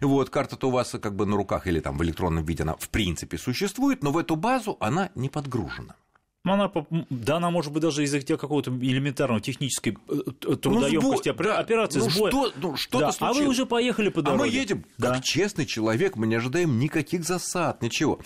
Вот, 0.00 0.30
карта-то 0.30 0.68
у 0.68 0.70
вас 0.70 0.94
как 1.00 1.16
бы 1.16 1.26
на 1.26 1.36
руках 1.36 1.66
или 1.66 1.80
там 1.80 1.98
в 1.98 2.02
электронном 2.04 2.44
виде 2.44 2.62
она 2.62 2.76
в 2.76 2.88
принципе 2.88 3.38
существует, 3.38 4.02
но 4.02 4.12
в 4.12 4.18
эту 4.18 4.36
базу 4.36 4.76
она 4.80 5.10
не 5.14 5.28
подгружена. 5.28 5.96
Ну, 6.42 6.52
она, 6.52 6.72
да, 7.10 7.36
она 7.36 7.50
может 7.50 7.70
быть 7.70 7.82
даже 7.82 8.02
из-за 8.04 8.20
какого-то 8.20 8.70
элементарного 8.70 9.42
технической 9.42 9.98
э, 10.08 10.56
трудоемкости 10.56 11.28
ну, 11.28 11.34
сбо... 11.34 11.58
операции 11.58 11.98
ну, 11.98 12.08
сбоя. 12.08 12.30
Что, 12.30 12.52
ну, 12.56 12.76
что-то 12.76 13.14
да. 13.20 13.28
А 13.28 13.32
вы 13.34 13.46
уже 13.46 13.66
поехали 13.66 14.08
по 14.08 14.22
дороге. 14.22 14.42
А 14.42 14.46
мы 14.46 14.50
едем, 14.50 14.86
да. 14.96 15.14
как 15.14 15.24
честный 15.24 15.66
человек, 15.66 16.16
мы 16.16 16.26
не 16.26 16.36
ожидаем 16.36 16.78
никаких 16.78 17.24
засад, 17.24 17.82
ничего. 17.82 18.20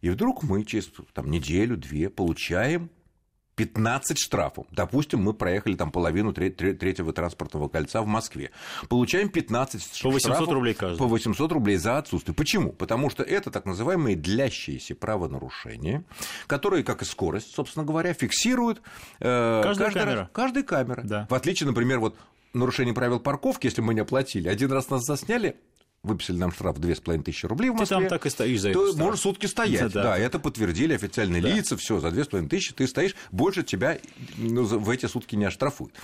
И 0.00 0.08
вдруг 0.08 0.42
мы 0.42 0.64
через 0.64 0.90
там, 1.12 1.30
неделю-две 1.30 2.08
получаем 2.08 2.88
15 3.60 4.18
штрафов. 4.18 4.66
Допустим, 4.70 5.20
мы 5.22 5.34
проехали 5.34 5.74
там 5.74 5.92
половину 5.92 6.32
третьего 6.32 7.12
транспортного 7.12 7.68
кольца 7.68 8.00
в 8.00 8.06
Москве. 8.06 8.52
Получаем 8.88 9.28
15 9.28 10.00
по 10.02 10.08
800 10.08 10.20
штрафов 10.20 10.54
рублей 10.54 10.72
каждый. 10.72 10.98
по 10.98 11.06
800 11.06 11.52
рублей 11.52 11.76
за 11.76 11.98
отсутствие. 11.98 12.34
Почему? 12.34 12.72
Потому 12.72 13.10
что 13.10 13.22
это 13.22 13.50
так 13.50 13.66
называемые 13.66 14.16
длящиеся 14.16 14.94
правонарушения, 14.94 16.04
которые, 16.46 16.84
как 16.84 17.02
и 17.02 17.04
скорость, 17.04 17.54
собственно 17.54 17.84
говоря, 17.84 18.14
фиксируют 18.14 18.80
э, 19.18 19.60
каждая, 19.62 19.88
каждый 19.88 20.00
камера. 20.00 20.20
Раз, 20.20 20.28
каждая 20.32 20.64
камера. 20.64 21.02
Да. 21.04 21.26
В 21.28 21.34
отличие, 21.34 21.66
например, 21.66 22.00
вот 22.00 22.16
нарушение 22.54 22.94
правил 22.94 23.20
парковки, 23.20 23.66
если 23.66 23.82
мы 23.82 23.92
не 23.92 24.00
оплатили, 24.00 24.48
один 24.48 24.72
раз 24.72 24.88
нас 24.88 25.04
засняли, 25.04 25.56
выписали 26.02 26.38
нам 26.38 26.52
штраф 26.52 26.78
2500 26.78 27.50
рублей 27.50 27.70
в 27.70 27.74
Москве, 27.74 27.96
ты 27.96 28.02
там 28.02 28.08
так 28.08 28.26
и 28.26 28.30
стоишь 28.30 28.60
за 28.60 28.70
это. 28.70 28.92
То 28.92 28.96
можешь 28.96 29.20
сутки 29.20 29.46
стоять. 29.46 29.92
Да, 29.92 30.02
да. 30.02 30.02
да, 30.02 30.18
это 30.18 30.38
подтвердили 30.38 30.94
официальные 30.94 31.42
да. 31.42 31.48
лица, 31.48 31.76
все, 31.76 32.00
за 32.00 32.10
2500 32.10 32.76
ты 32.76 32.86
стоишь, 32.86 33.14
больше 33.30 33.62
тебя 33.62 33.98
ну, 34.36 34.64
в 34.64 34.88
эти 34.90 35.06
сутки 35.06 35.36
не 35.36 35.44
оштрафуют. 35.44 35.94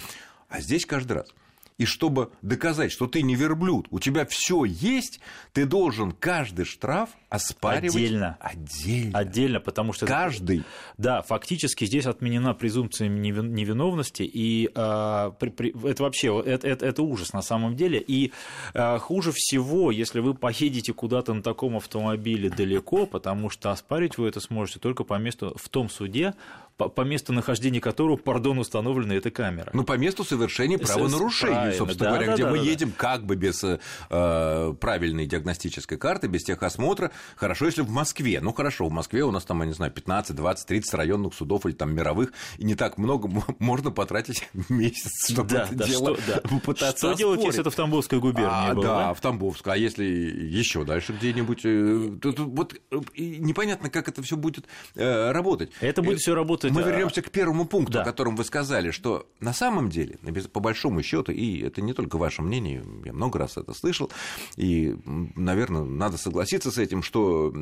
А 0.49 0.61
здесь 0.61 0.87
каждый 0.87 1.12
раз. 1.12 1.29
И 1.78 1.85
чтобы 1.85 2.30
доказать, 2.40 2.90
что 2.90 3.06
ты 3.06 3.21
не 3.21 3.35
верблюд, 3.35 3.87
у 3.90 3.99
тебя 3.99 4.25
все 4.25 4.64
есть, 4.64 5.21
ты 5.52 5.66
должен 5.66 6.12
каждый 6.12 6.64
штраф 6.64 7.11
оспаривать 7.28 7.95
отдельно. 7.95 8.38
Отдельно. 8.40 9.18
Отдельно, 9.18 9.61
потому 9.61 9.92
что... 9.92 10.06
Каждый. 10.06 10.59
Это, 10.59 10.66
да, 10.97 11.23
фактически 11.23 11.85
здесь 11.85 12.06
отменена 12.06 12.54
презумпция 12.54 13.09
невиновности, 13.09 14.23
и 14.23 14.71
э, 14.75 15.33
при, 15.38 15.50
при, 15.50 15.88
это 15.90 16.02
вообще, 16.02 16.42
это, 16.47 16.66
это, 16.66 16.87
это 16.87 17.02
ужас 17.02 17.35
на 17.35 17.42
самом 17.42 17.76
деле. 17.76 18.02
И 18.06 18.33
э, 18.73 18.99
хуже 18.99 19.33
всего, 19.35 19.90
если 19.90 20.21
вы 20.21 20.33
поедете 20.33 20.95
куда-то 20.95 21.35
на 21.35 21.42
таком 21.42 21.76
автомобиле 21.76 22.49
далеко, 22.49 23.04
потому 23.04 23.50
что 23.50 23.71
оспаривать 23.71 24.16
вы 24.16 24.28
это 24.28 24.40
сможете 24.40 24.78
только 24.78 25.04
по 25.04 25.18
месту 25.18 25.54
в 25.61 25.68
том 25.68 25.90
суде, 25.90 26.35
по, 26.76 26.88
по 26.88 27.02
месту 27.02 27.33
нахождения 27.33 27.80
которого, 27.80 28.16
пардон, 28.16 28.59
установлена 28.59 29.14
эта 29.14 29.30
камера. 29.30 29.71
Ну, 29.73 29.85
по 29.85 29.97
месту 29.97 30.25
совершения 30.25 30.78
правонарушения, 30.78 31.73
собственно 31.73 32.11
да, 32.11 32.11
говоря, 32.11 32.26
да, 32.26 32.35
где 32.35 32.45
да, 32.45 32.50
мы 32.50 32.59
да, 32.59 32.64
едем 32.64 32.92
как 32.92 33.25
бы 33.25 33.37
без 33.37 33.64
э, 33.64 34.75
правильной 34.80 35.26
диагностической 35.26 35.97
карты, 35.97 36.26
без 36.26 36.45
техосмотра. 36.45 37.12
Хорошо, 37.37 37.66
если 37.66 37.83
в 37.83 37.90
Москве. 37.90 38.40
Ну, 38.40 38.52
хорошо, 38.52 38.88
в 38.88 38.92
Москве 38.92 39.25
у 39.25 39.30
нас 39.30 39.45
там, 39.45 39.61
я 39.61 39.66
не 39.66 39.73
знаю, 39.73 39.90
15, 39.90 40.37
20, 40.37 40.66
30 40.66 40.95
районных 40.95 41.35
судов 41.35 41.64
или 41.64 41.73
там 41.73 41.95
мировых, 41.95 42.33
и 42.59 42.64
не 42.64 42.75
так 42.75 42.99
много 42.99 43.28
можно 43.59 43.90
потратить 43.90 44.49
месяц, 44.68 45.30
чтобы 45.30 45.49
да, 45.50 45.64
это 45.64 45.75
да, 45.75 45.87
дело 45.87 46.16
что, 46.16 46.40
да. 46.42 46.59
пытаться 46.59 47.09
Что 47.09 47.14
делать, 47.14 47.42
если 47.42 47.61
это 47.61 47.71
в 47.71 47.75
Тамбовской 47.75 48.21
губернии 48.21 48.71
а, 48.71 48.75
было, 48.75 48.85
да, 48.85 48.97
да, 49.06 49.14
в 49.14 49.21
Тамбовской. 49.21 49.73
А 49.73 49.76
если 49.76 50.04
еще 50.04 50.85
дальше 50.85 51.14
где-нибудь? 51.14 51.61
Э, 51.64 52.18
тут, 52.21 52.38
вот 52.38 52.75
э, 52.90 52.99
непонятно, 53.16 53.88
как 53.88 54.09
это 54.09 54.23
все 54.23 54.37
будет 54.37 54.66
э, 54.95 55.33
работать. 55.33 55.71
Это 55.80 56.02
будет 56.02 56.21
все 56.21 56.35
работать 56.35 56.65
мы 56.70 56.82
вернемся 56.82 57.23
к 57.23 57.30
первому 57.30 57.66
пункту, 57.66 57.94
да. 57.94 58.02
о 58.02 58.04
котором 58.04 58.37
вы 58.37 58.44
сказали, 58.44 58.90
что 58.90 59.26
на 59.40 59.52
самом 59.52 59.90
деле, 59.90 60.18
по 60.52 60.61
большому 60.61 61.02
счету, 61.02 61.32
и 61.32 61.61
это 61.61 61.80
не 61.80 61.92
только 61.92 62.16
ваше 62.16 62.42
мнение, 62.42 62.85
я 63.04 63.12
много 63.12 63.38
раз 63.38 63.56
это 63.56 63.75
слышал, 63.75 64.11
и, 64.56 64.96
наверное, 65.04 65.82
надо 65.82 66.16
согласиться 66.16 66.70
с 66.70 66.78
этим, 66.78 67.02
что 67.02 67.54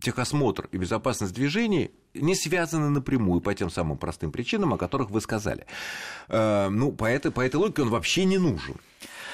техосмотр 0.00 0.68
и 0.72 0.76
безопасность 0.76 1.34
движений 1.34 1.90
не 2.14 2.34
связаны 2.34 2.90
напрямую 2.90 3.40
по 3.40 3.54
тем 3.54 3.70
самым 3.70 3.96
простым 3.96 4.32
причинам, 4.32 4.74
о 4.74 4.78
которых 4.78 5.10
вы 5.10 5.20
сказали. 5.20 5.66
Э, 6.28 6.68
ну, 6.68 6.92
по 6.92 7.06
этой, 7.06 7.30
по 7.30 7.40
этой 7.40 7.56
логике 7.56 7.82
он 7.82 7.90
вообще 7.90 8.24
не 8.24 8.38
нужен. 8.38 8.76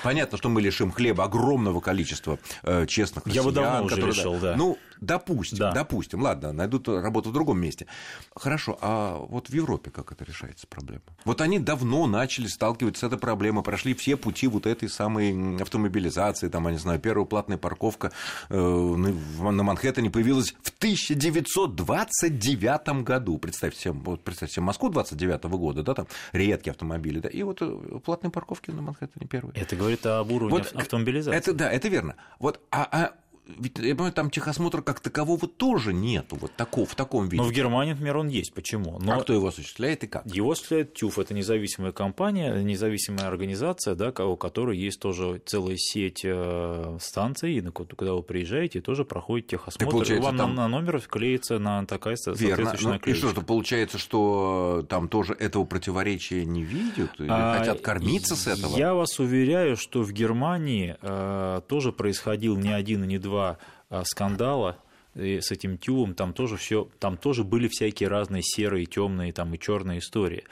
Понятно, 0.03 0.39
что 0.39 0.49
мы 0.49 0.63
лишим 0.63 0.93
хлеба 0.93 1.25
огромного 1.25 1.81
количества 1.81 2.39
э, 2.63 2.87
честных 2.87 3.27
россиян. 3.27 3.45
Я 3.45 3.49
бы 3.49 3.55
давно 3.55 3.85
уже 3.85 3.95
которые, 3.97 4.15
лишил, 4.15 4.35
да. 4.39 4.55
Ну, 4.57 4.79
допустим, 5.01 5.59
да. 5.59 5.73
допустим, 5.73 6.23
ладно, 6.23 6.53
найдут 6.53 6.89
работу 6.89 7.31
в 7.31 7.33
другом 7.33 7.61
месте. 7.61 7.87
Хорошо, 8.35 8.79
а 8.81 9.19
вот 9.19 9.49
в 9.49 9.55
Европе 9.55 9.91
как 9.91 10.13
это 10.13 10.25
решается 10.25 10.67
проблема? 10.67 11.03
Вот 11.25 11.41
они 11.41 11.59
давно 11.59 12.07
начали 12.07 12.47
сталкиваться 12.47 13.01
с 13.01 13.05
этой 13.05 13.19
проблемой, 13.19 13.65
прошли 13.65 13.95
все 13.95 14.17
пути 14.17 14.47
вот 14.47 14.67
этой 14.67 14.89
самой 14.89 15.61
автомобилизации, 15.61 16.49
там, 16.49 16.67
я 16.67 16.73
не 16.73 16.79
знаю, 16.79 16.99
первая 17.01 17.27
платная 17.27 17.59
парковка 17.59 18.13
э, 18.49 18.59
на 18.59 19.63
Манхэттене 19.63 20.11
появилась 20.11 20.55
в 20.63 20.71
1929 20.79 23.05
году. 23.05 23.37
Представьте 23.39 23.81
себе, 23.81 23.93
вот 23.93 24.25
представьте 24.25 24.57
себе 24.57 24.65
Москву 24.65 24.89
29 24.89 25.45
года, 25.45 25.83
да, 25.83 25.95
там 25.95 26.07
редкие 26.33 26.73
автомобили, 26.73 27.21
да, 27.21 27.29
и 27.29 27.43
вот 27.43 27.59
э, 27.61 27.99
платные 28.05 28.31
парковки 28.31 28.71
на 28.71 28.81
Манхэттене 28.83 29.27
первые. 29.27 29.61
Это 29.61 29.77
говорит 29.77 30.07
об 30.07 30.33
уровне 30.33 30.59
вот, 30.59 30.73
автомобилизации. 30.75 31.37
Это, 31.37 31.53
да, 31.53 31.71
это 31.71 31.89
верно. 31.89 32.17
Вот, 32.39 32.61
а, 32.71 32.89
а 32.91 33.13
ведь, 33.49 33.79
я 33.79 33.95
понимаю, 33.95 34.13
там 34.13 34.31
техосмотра 34.31 34.83
как 34.83 35.01
такового 35.01 35.49
тоже 35.49 35.95
нету, 35.95 36.37
вот 36.37 36.53
такого, 36.55 36.87
в 36.87 36.95
таком 36.95 37.29
виде. 37.29 37.43
Но 37.43 37.49
в 37.49 37.53
Германии, 37.53 37.93
например, 37.93 38.19
он 38.19 38.29
есть. 38.29 38.53
Почему? 38.53 38.99
Но 39.01 39.15
а 39.15 39.21
кто 39.21 39.33
его 39.33 39.49
осуществляет 39.49 40.05
и 40.05 40.07
как? 40.07 40.27
Его 40.27 40.53
осуществляет 40.53 40.95
ТЮФ, 40.95 41.19
это 41.19 41.33
независимая 41.33 41.93
компания, 41.93 42.63
независимая 42.63 43.27
организация, 43.27 43.95
да, 43.95 44.11
у 44.25 44.37
которой 44.37 44.77
есть 44.77 45.01
тоже 45.01 45.41
целая 45.47 45.77
сеть 45.77 46.23
э, 46.25 46.99
станций, 47.01 47.63
куда 47.73 48.15
вы 48.15 48.23
приезжаете, 48.23 48.81
и 48.81 48.83
тоже 48.83 49.05
проходит 49.05 49.47
техосмотр, 49.49 50.13
и 50.13 50.19
вам 50.19 50.37
там... 50.37 50.55
на 50.55 50.69
номер 50.69 51.01
клеится 51.01 51.59
на 51.59 51.87
такая 51.87 52.17
соответствующая 52.17 52.89
ну, 52.89 52.99
клеечка. 52.99 53.29
И 53.29 53.31
что, 53.31 53.41
получается, 53.41 53.99
что 53.99 54.85
там 54.89 55.09
тоже 55.09 55.33
этого 55.33 55.65
противоречия 55.65 56.45
не 56.45 56.65
видят, 56.65 57.11
или 57.19 57.29
а, 57.31 57.59
хотят 57.59 57.81
кормиться 57.81 58.37
с 58.37 58.47
этого? 58.47 58.77
Я 58.77 58.95
вас 58.95 59.19
уверяю, 59.19 59.77
что 59.77 60.03
в 60.03 60.13
Германии 60.13 60.97
э, 61.01 61.61
тоже 61.67 61.93
происходил 61.93 62.57
не 62.57 62.73
один 62.73 63.05
и 63.05 63.07
не 63.07 63.19
два 63.19 63.38
два 63.39 63.57
а, 63.89 64.05
скандала 64.05 64.77
и 65.19 65.41
с 65.41 65.51
этим 65.51 65.79
тюбом, 65.79 66.15
там 66.15 66.33
тоже 66.33 66.57
все, 66.57 66.89
там 66.99 67.17
тоже 67.17 67.45
были 67.45 67.69
всякие 67.69 68.09
разные 68.09 68.43
серые, 68.43 68.87
темные 68.87 69.33
там 69.33 69.53
и 69.55 69.59
черные 69.59 69.99
истории. 69.99 70.45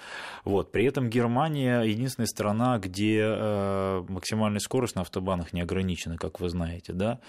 Вот. 0.45 0.73
При 0.73 0.85
этом 0.85 1.09
Германия 1.09 1.83
единственная 1.83 2.27
страна, 2.27 2.79
где 2.79 3.23
э, 3.23 4.05
максимальная 4.09 4.61
скорость 4.61 4.97
на 4.97 5.03
автобанах 5.03 5.53
не 5.53 5.61
ограничена, 5.61 6.17
как 6.17 6.41
вы 6.41 6.49
знаете, 6.49 6.93
да, 6.93 7.21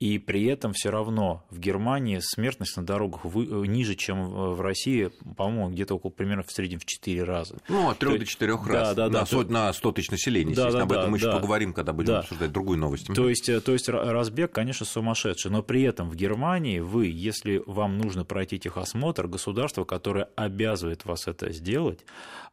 и 0.00 0.18
при 0.18 0.44
этом 0.46 0.72
все 0.72 0.90
равно 0.90 1.44
в 1.50 1.58
Германии 1.58 2.18
смертность 2.20 2.76
на 2.76 2.84
дорогах 2.84 3.24
вы, 3.24 3.44
э, 3.44 3.66
ниже, 3.66 3.94
чем 3.94 4.24
в 4.24 4.60
России, 4.60 5.10
по-моему, 5.36 5.70
где-то 5.70 5.94
около 5.94 6.10
примерно 6.10 6.42
в 6.42 6.52
среднем 6.52 6.78
в 6.78 6.84
4 6.84 7.24
раза. 7.24 7.58
Ну, 7.68 7.88
от 7.88 7.98
3 7.98 8.18
до 8.18 8.26
4 8.26 8.52
раз 8.52 8.94
да, 8.94 9.08
да, 9.08 9.20
на, 9.20 9.24
да, 9.24 9.48
на 9.48 9.72
100 9.72 9.92
тысяч 9.92 10.10
населения, 10.10 10.54
да, 10.54 10.70
да, 10.70 10.82
об 10.82 10.92
этом 10.92 11.04
да, 11.04 11.10
мы 11.10 11.16
еще 11.16 11.26
да. 11.26 11.36
поговорим, 11.36 11.72
когда 11.72 11.92
будем 11.92 12.08
да. 12.08 12.18
обсуждать 12.20 12.52
другую 12.52 12.78
новость. 12.78 13.06
То 13.14 13.28
есть, 13.28 13.48
э, 13.48 13.60
то 13.60 13.72
есть 13.72 13.88
разбег, 13.88 14.52
конечно, 14.52 14.84
сумасшедший, 14.86 15.50
но 15.50 15.62
при 15.62 15.82
этом 15.82 16.10
в 16.10 16.16
Германии 16.16 16.81
вы, 16.82 17.06
если 17.06 17.62
вам 17.66 17.98
нужно 17.98 18.24
пройти 18.24 18.58
техосмотр, 18.58 19.26
государство, 19.26 19.84
которое 19.84 20.28
обязывает 20.36 21.04
вас 21.04 21.26
это 21.26 21.52
сделать, 21.52 22.04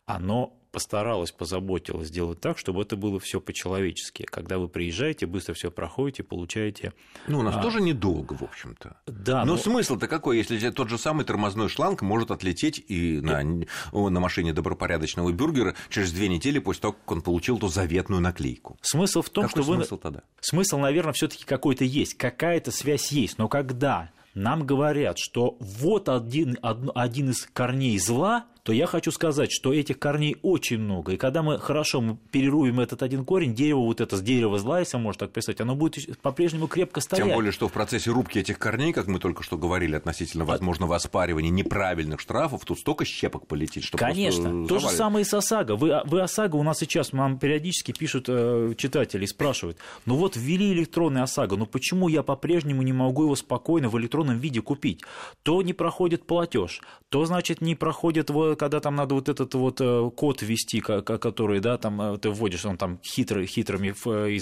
оно 0.05 0.53
постаралась, 0.71 1.31
позаботилась 1.31 2.09
сделать 2.09 2.39
так, 2.39 2.57
чтобы 2.57 2.81
это 2.81 2.95
было 2.95 3.19
все 3.19 3.41
по-человечески. 3.41 4.23
Когда 4.23 4.57
вы 4.59 4.67
приезжаете, 4.67 5.25
быстро 5.25 5.53
все 5.53 5.71
проходите, 5.71 6.23
получаете. 6.23 6.93
Ну, 7.27 7.39
у 7.39 7.41
нас 7.41 7.55
а... 7.55 7.61
тоже 7.61 7.81
недолго, 7.81 8.33
в 8.33 8.43
общем-то. 8.43 8.97
Да. 9.07 9.45
Но, 9.45 9.53
но... 9.53 9.57
смысл-то 9.57 10.07
какой, 10.07 10.37
если 10.37 10.69
тот 10.69 10.89
же 10.89 10.97
самый 10.97 11.25
тормозной 11.25 11.69
шланг 11.69 12.01
может 12.01 12.31
отлететь 12.31 12.83
и 12.87 13.19
на, 13.21 13.43
на 13.43 14.19
машине 14.19 14.53
добропорядочного 14.53 15.31
бюргера 15.31 15.75
через 15.89 16.11
две 16.11 16.29
недели 16.29 16.59
после 16.59 16.81
того, 16.81 16.93
как 16.93 17.11
он 17.11 17.21
получил 17.21 17.57
ту 17.57 17.67
заветную 17.67 18.21
наклейку. 18.21 18.77
Смысл 18.81 19.21
в 19.21 19.29
том, 19.29 19.47
какой 19.47 19.63
что 19.63 19.73
смысл 19.73 19.95
вы... 19.95 20.01
тогда? 20.01 20.21
Смысл, 20.39 20.77
наверное, 20.77 21.13
все-таки 21.13 21.45
какой-то 21.45 21.83
есть, 21.83 22.15
какая-то 22.15 22.71
связь 22.71 23.11
есть, 23.11 23.37
но 23.37 23.47
когда 23.47 24.11
нам 24.33 24.65
говорят, 24.65 25.17
что 25.17 25.57
вот 25.59 26.09
один, 26.09 26.57
один 26.61 27.31
из 27.31 27.45
корней 27.45 27.97
зла, 27.99 28.45
то 28.69 28.73
я 28.73 28.85
хочу 28.85 29.09
сказать, 29.09 29.51
что 29.51 29.73
этих 29.73 29.97
корней 29.97 30.37
очень 30.43 30.77
много. 30.77 31.13
И 31.13 31.17
когда 31.17 31.41
мы 31.41 31.57
хорошо 31.57 32.01
мы 32.01 32.17
перерубим 32.29 32.79
этот 32.79 33.01
один 33.01 33.25
корень, 33.25 33.55
дерево, 33.55 33.79
вот 33.79 33.99
это 33.99 34.15
с 34.15 34.21
дерева 34.21 34.59
зла, 34.59 34.81
если 34.81 34.97
можно 34.97 35.21
так 35.21 35.31
писать, 35.31 35.59
оно 35.59 35.73
будет 35.73 36.19
по-прежнему 36.19 36.67
крепко 36.67 37.01
стоять. 37.01 37.25
Тем 37.25 37.33
более, 37.33 37.51
что 37.51 37.67
в 37.67 37.71
процессе 37.71 38.11
рубки 38.11 38.37
этих 38.37 38.59
корней, 38.59 38.93
как 38.93 39.07
мы 39.07 39.17
только 39.17 39.41
что 39.41 39.57
говорили 39.57 39.95
относительно 39.95 40.45
возможного 40.45 40.95
оспаривания 40.95 41.49
неправильных 41.49 42.19
штрафов, 42.19 42.63
тут 42.63 42.77
столько 42.77 43.05
щепок 43.05 43.47
полетит, 43.47 43.85
что 43.85 43.97
Конечно. 43.97 44.67
То 44.67 44.77
же 44.77 44.87
самое 44.89 45.23
и 45.23 45.27
с 45.27 45.33
ОСАГО. 45.33 45.75
Вы, 45.75 46.01
вы 46.05 46.21
ОСАГО 46.21 46.55
у 46.55 46.61
нас 46.61 46.77
сейчас, 46.77 47.11
нам 47.11 47.39
периодически 47.39 47.91
пишут 47.91 48.25
э, 48.27 48.75
читатели, 48.77 49.25
спрашивают, 49.25 49.79
ну 50.05 50.13
вот 50.13 50.35
ввели 50.35 50.73
электронный 50.73 51.23
ОСАГО, 51.23 51.55
но 51.55 51.65
почему 51.65 52.07
я 52.07 52.21
по-прежнему 52.21 52.83
не 52.83 52.93
могу 52.93 53.23
его 53.23 53.35
спокойно 53.35 53.89
в 53.89 53.97
электронном 53.97 54.37
виде 54.37 54.61
купить? 54.61 55.01
То 55.41 55.63
не 55.63 55.73
проходит 55.73 56.27
платеж, 56.27 56.81
то, 57.09 57.25
значит, 57.25 57.61
не 57.61 57.73
проходит 57.73 58.29
когда 58.59 58.79
там 58.79 58.95
надо 58.95 59.15
вот 59.15 59.29
этот 59.29 59.53
вот 59.55 59.81
э, 59.81 60.11
код 60.15 60.41
ввести, 60.41 60.81
который, 60.81 61.59
да, 61.59 61.77
там 61.77 62.01
э, 62.01 62.17
ты 62.17 62.29
вводишь, 62.29 62.65
он 62.65 62.77
там 62.77 62.99
хитро, 63.03 63.45
хитрыми 63.45 63.95
э, 64.05 64.37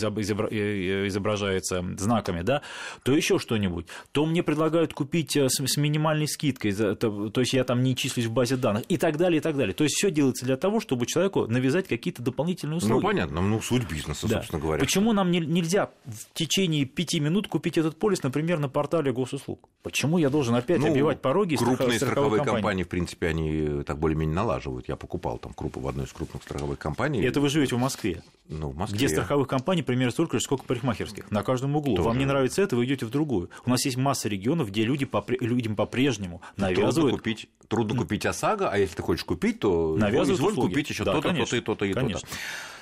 изображается 1.08 1.86
знаками, 1.98 2.42
да, 2.42 2.62
то 3.04 3.14
еще 3.14 3.40
что-нибудь, 3.40 3.86
то 4.12 4.26
мне 4.26 4.44
предлагают 4.44 4.94
купить 4.94 5.38
с 5.38 5.78
минимальной 5.78 6.28
скидкой, 6.28 6.74
то 6.74 7.40
есть 7.40 7.54
я 7.54 7.64
там 7.64 7.84
не 7.84 7.96
числюсь 7.96 8.26
в 8.26 8.32
базе 8.32 8.58
данных 8.58 8.84
и 8.90 8.98
так 8.98 9.18
далее, 9.18 9.38
и 9.38 9.42
так 9.42 9.56
далее. 9.56 9.74
То 9.74 9.84
есть 9.84 9.96
все 9.96 10.12
делается 10.12 10.46
для 10.46 10.58
того, 10.58 10.80
чтобы 10.80 11.06
человеку 11.06 11.46
навязать 11.48 11.88
какие-то 11.88 12.22
дополнительные 12.24 12.78
услуги. 12.78 12.94
Ну, 12.94 13.02
понятно, 13.02 13.42
ну, 13.42 13.62
суть 13.62 13.88
бизнеса, 13.90 14.28
да. 14.28 14.38
собственно 14.38 14.62
говоря. 14.62 14.80
Почему 14.80 15.14
нам 15.14 15.32
не, 15.32 15.40
нельзя 15.40 15.92
в 16.06 16.34
течение 16.34 16.86
пяти 16.86 17.20
минут 17.20 17.48
купить 17.48 17.78
этот 17.78 17.98
полис, 17.98 18.24
например, 18.24 18.60
на 18.60 18.68
портале 18.68 19.14
госуслуг? 19.14 19.70
Почему 19.84 20.18
я 20.18 20.30
должен 20.30 20.56
опять 20.56 20.80
ну, 20.80 20.88
обивать 20.88 21.22
пороги 21.22 21.56
крупные 21.56 21.98
страховые 21.98 22.40
компании? 22.40 22.58
компании, 22.58 22.84
в 22.84 22.90
принципе, 22.90 23.28
они 23.28 23.84
так 23.86 23.97
более-менее 23.98 24.36
налаживают. 24.36 24.88
Я 24.88 24.96
покупал 24.96 25.38
там 25.38 25.54
крупу 25.54 25.80
в 25.80 25.88
одной 25.88 26.06
из 26.06 26.14
крупных 26.14 26.44
страховых 26.44 26.80
компаний. 26.80 27.22
И 27.22 27.26
это 27.26 27.42
вы 27.42 27.50
живете 27.50 27.76
в 27.76 27.80
Москве? 27.80 28.24
Ну, 28.48 28.70
в 28.70 28.78
Москве. 28.78 28.98
Где 28.98 29.10
страховых 29.10 29.48
компаний 29.48 29.84
примерно 29.84 30.12
столько 30.12 30.38
же, 30.38 30.44
сколько 30.44 30.64
парикмахерских. 30.64 31.30
На 31.32 31.44
каждом 31.44 31.76
углу. 31.76 31.96
Тоже. 31.96 32.08
Вам 32.08 32.18
не 32.18 32.26
нравится 32.26 32.62
это, 32.62 32.76
вы 32.76 32.86
идете 32.86 33.06
в 33.06 33.10
другую. 33.10 33.50
У 33.66 33.70
нас 33.70 33.84
есть 33.86 33.98
масса 33.98 34.30
регионов, 34.30 34.70
где 34.70 34.84
люди 34.84 35.06
попри... 35.06 35.38
людям 35.40 35.76
по-прежнему 35.76 36.42
навязывают... 36.56 36.96
Трудно 36.96 37.18
купить, 37.18 37.50
трудно 37.68 37.98
купить 37.98 38.26
ОСАГО, 38.26 38.70
а 38.70 38.78
если 38.78 38.96
ты 38.96 39.04
хочешь 39.04 39.24
купить, 39.24 39.60
то 39.60 39.96
навязывают 39.98 40.40
изволь 40.40 40.56
купить 40.56 40.90
еще 40.90 41.04
да, 41.04 41.14
то-то, 41.14 41.34
то-то 41.34 41.56
и 41.58 41.62
то-то 41.62 41.86
и 41.86 41.94
то-то. 41.94 42.20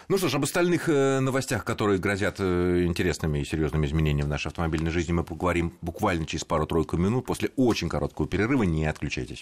Ну 0.07 0.19
что 0.19 0.29
ж, 0.29 0.35
об 0.35 0.43
остальных 0.43 0.87
э, 0.87 1.19
новостях, 1.19 1.65
которые 1.65 1.97
грозят 1.97 2.35
э, 2.37 2.83
интересными 2.85 3.39
и 3.39 3.45
серьезными 3.45 3.87
изменениями 3.87 4.27
в 4.27 4.29
нашей 4.29 4.49
автомобильной 4.49 4.91
жизни, 4.91 5.13
мы 5.13 5.23
поговорим 5.23 5.73
буквально 5.81 6.27
через 6.27 6.45
пару-тройку 6.45 6.95
минут 6.97 7.25
после 7.25 7.49
очень 7.55 7.89
короткого 7.89 8.27
перерыва. 8.27 8.63
Не 8.63 8.85
отключайтесь. 8.85 9.41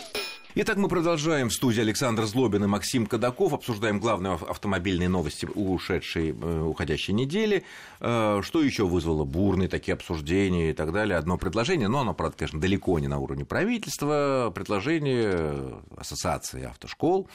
Итак, 0.53 0.75
мы 0.75 0.89
продолжаем 0.89 1.47
в 1.47 1.53
студии 1.53 1.79
Александр 1.79 2.25
Злобин 2.25 2.65
и 2.65 2.67
Максим 2.67 3.05
Кадаков. 3.05 3.53
Обсуждаем 3.53 4.01
главные 4.01 4.33
автомобильные 4.33 5.07
новости 5.07 5.45
ушедшей, 5.45 6.31
э, 6.31 6.61
уходящей 6.61 7.13
недели. 7.13 7.63
Э, 8.01 8.41
что 8.43 8.61
еще 8.61 8.85
вызвало 8.85 9.23
бурные 9.23 9.69
такие 9.69 9.93
обсуждения 9.93 10.71
и 10.71 10.73
так 10.73 10.91
далее? 10.91 11.17
Одно 11.17 11.37
предложение, 11.37 11.87
но 11.87 11.99
оно, 11.99 12.13
правда, 12.13 12.35
конечно, 12.39 12.59
далеко 12.59 12.99
не 12.99 13.07
на 13.07 13.19
уровне 13.19 13.45
правительства. 13.45 14.51
Предложение 14.53 15.81
Ассоциации 15.95 16.65
автошкол, 16.65 17.29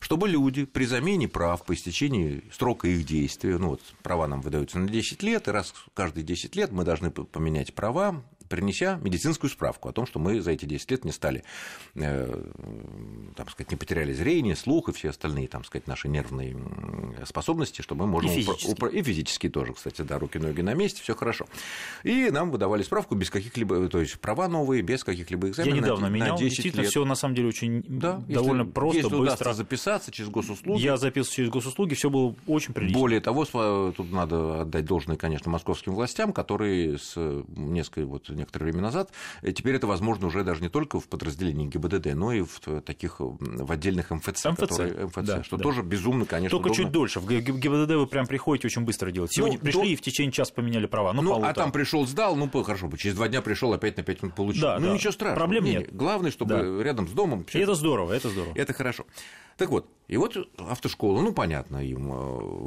чтобы 0.00 0.30
люди 0.30 0.64
при 0.64 0.86
замене 0.86 1.28
прав 1.28 1.66
по 1.66 1.74
истечении 1.74 2.42
срока 2.50 2.88
их 2.88 3.04
действия, 3.04 3.58
ну 3.58 3.68
вот 3.68 3.82
права 4.02 4.26
нам 4.26 4.40
выдаются 4.40 4.78
на 4.78 4.88
10 4.88 5.22
лет, 5.22 5.46
и 5.46 5.50
раз 5.50 5.74
каждые 5.92 6.24
10 6.24 6.56
лет 6.56 6.72
мы 6.72 6.84
должны 6.84 7.10
поменять 7.10 7.74
права, 7.74 8.22
принеся 8.52 9.00
медицинскую 9.02 9.48
справку 9.48 9.88
о 9.88 9.92
том, 9.92 10.04
что 10.04 10.18
мы 10.18 10.42
за 10.42 10.50
эти 10.50 10.66
10 10.66 10.90
лет 10.90 11.04
не 11.06 11.12
стали, 11.12 11.42
э, 11.94 12.50
там 13.34 13.48
сказать, 13.48 13.70
не 13.70 13.78
потеряли 13.78 14.12
зрение, 14.12 14.56
слух 14.56 14.90
и 14.90 14.92
все 14.92 15.08
остальные, 15.08 15.48
там 15.48 15.64
сказать, 15.64 15.86
наши 15.86 16.06
нервные 16.06 16.54
способности, 17.24 17.80
что 17.80 17.94
мы 17.94 18.06
можем... 18.06 18.30
И 18.30 18.34
физические. 18.34 18.72
Упро... 18.74 18.88
И 18.88 19.02
физические 19.02 19.50
тоже, 19.50 19.72
кстати, 19.72 20.02
да, 20.02 20.18
руки, 20.18 20.38
ноги 20.38 20.60
на 20.60 20.74
месте, 20.74 21.00
все 21.02 21.14
хорошо. 21.14 21.46
И 22.04 22.28
нам 22.30 22.50
выдавали 22.50 22.82
справку 22.82 23.14
без 23.14 23.30
каких-либо, 23.30 23.88
то 23.88 24.00
есть 24.00 24.20
права 24.20 24.48
новые, 24.48 24.82
без 24.82 25.02
каких-либо 25.02 25.48
экзаменов. 25.48 25.74
Я 25.74 25.82
недавно 25.82 26.08
на, 26.10 26.12
менял, 26.12 26.34
на 26.34 26.38
10 26.38 26.50
действительно, 26.50 26.84
все 26.84 27.04
на 27.06 27.14
самом 27.14 27.34
деле 27.34 27.48
очень 27.48 27.82
да, 27.88 28.22
довольно 28.28 28.62
если, 28.62 28.72
просто, 28.72 28.96
если 28.98 29.16
быстро. 29.16 29.52
записаться 29.54 30.12
через 30.12 30.28
госуслуги. 30.28 30.82
Я 30.82 30.98
записывался 30.98 31.36
через 31.36 31.48
госуслуги, 31.48 31.94
все 31.94 32.10
было 32.10 32.34
очень 32.46 32.74
прилично. 32.74 32.98
Более 32.98 33.20
того, 33.20 33.46
тут 33.96 34.12
надо 34.12 34.60
отдать 34.60 34.84
должное, 34.84 35.16
конечно, 35.16 35.50
московским 35.50 35.94
властям, 35.94 36.34
которые 36.34 36.98
с 36.98 37.16
несколько, 37.56 38.04
вот, 38.04 38.28
некоторое 38.42 38.66
время 38.66 38.82
назад 38.82 39.10
Теперь 39.54 39.74
это 39.76 39.86
возможно 39.86 40.26
уже 40.26 40.44
даже 40.44 40.60
не 40.62 40.68
только 40.68 41.00
в 41.00 41.08
подразделении 41.08 41.66
ГИБДД, 41.66 42.14
но 42.14 42.32
и 42.32 42.42
в 42.42 42.80
таких 42.82 43.16
в 43.18 43.70
отдельных 43.72 44.10
МФЦ, 44.10 44.44
МФЦ, 44.46 44.60
которые, 44.60 45.06
МФЦ 45.06 45.22
да, 45.22 45.42
что 45.44 45.56
да. 45.56 45.62
тоже 45.62 45.82
безумно, 45.82 46.24
конечно, 46.26 46.50
Только 46.58 46.66
удобно. 46.68 46.84
чуть 46.84 46.92
дольше. 46.92 47.20
В 47.20 47.26
ГИБДД 47.26 47.94
вы 47.96 48.06
прям 48.06 48.26
приходите 48.26 48.66
очень 48.68 48.82
быстро 48.82 49.10
делать. 49.10 49.32
Сегодня 49.32 49.58
Ну, 49.58 49.64
пришли 49.64 49.82
до- 49.82 49.88
и 49.88 49.96
в 49.96 50.00
течение 50.02 50.32
часа 50.32 50.52
поменяли 50.54 50.86
права. 50.86 51.12
Ну, 51.12 51.22
Ну, 51.22 51.42
а 51.44 51.52
там 51.52 51.72
пришел, 51.72 52.06
сдал, 52.06 52.36
ну, 52.36 52.48
хорошо 52.62 52.88
бы, 52.88 52.98
через 52.98 53.14
два 53.16 53.28
дня 53.28 53.42
пришел, 53.42 53.72
опять 53.72 53.96
на 53.96 54.02
пять 54.02 54.22
минут 54.22 54.34
получил. 54.34 54.62
Да, 54.62 54.78
ну, 54.78 54.88
да. 54.88 54.94
ничего 54.94 55.12
страшного. 55.12 55.38
Проблем 55.38 55.64
Не, 55.64 55.70
нет. 55.72 55.92
не. 55.92 55.96
Главное, 55.96 56.30
чтобы 56.30 56.54
Да. 56.54 56.82
рядом 56.82 57.08
с 57.08 57.12
домом. 57.12 57.46
И 57.52 57.58
это 57.58 57.74
здорово, 57.74 58.12
это 58.12 58.28
здорово. 58.28 58.52
Это 58.56 58.72
хорошо. 58.72 59.04
Так 59.62 59.70
вот, 59.70 59.88
и 60.08 60.16
вот 60.16 60.36
автошкола, 60.58 61.22
ну, 61.22 61.32
понятно, 61.32 61.76
им 61.76 62.12
э, 62.12 62.16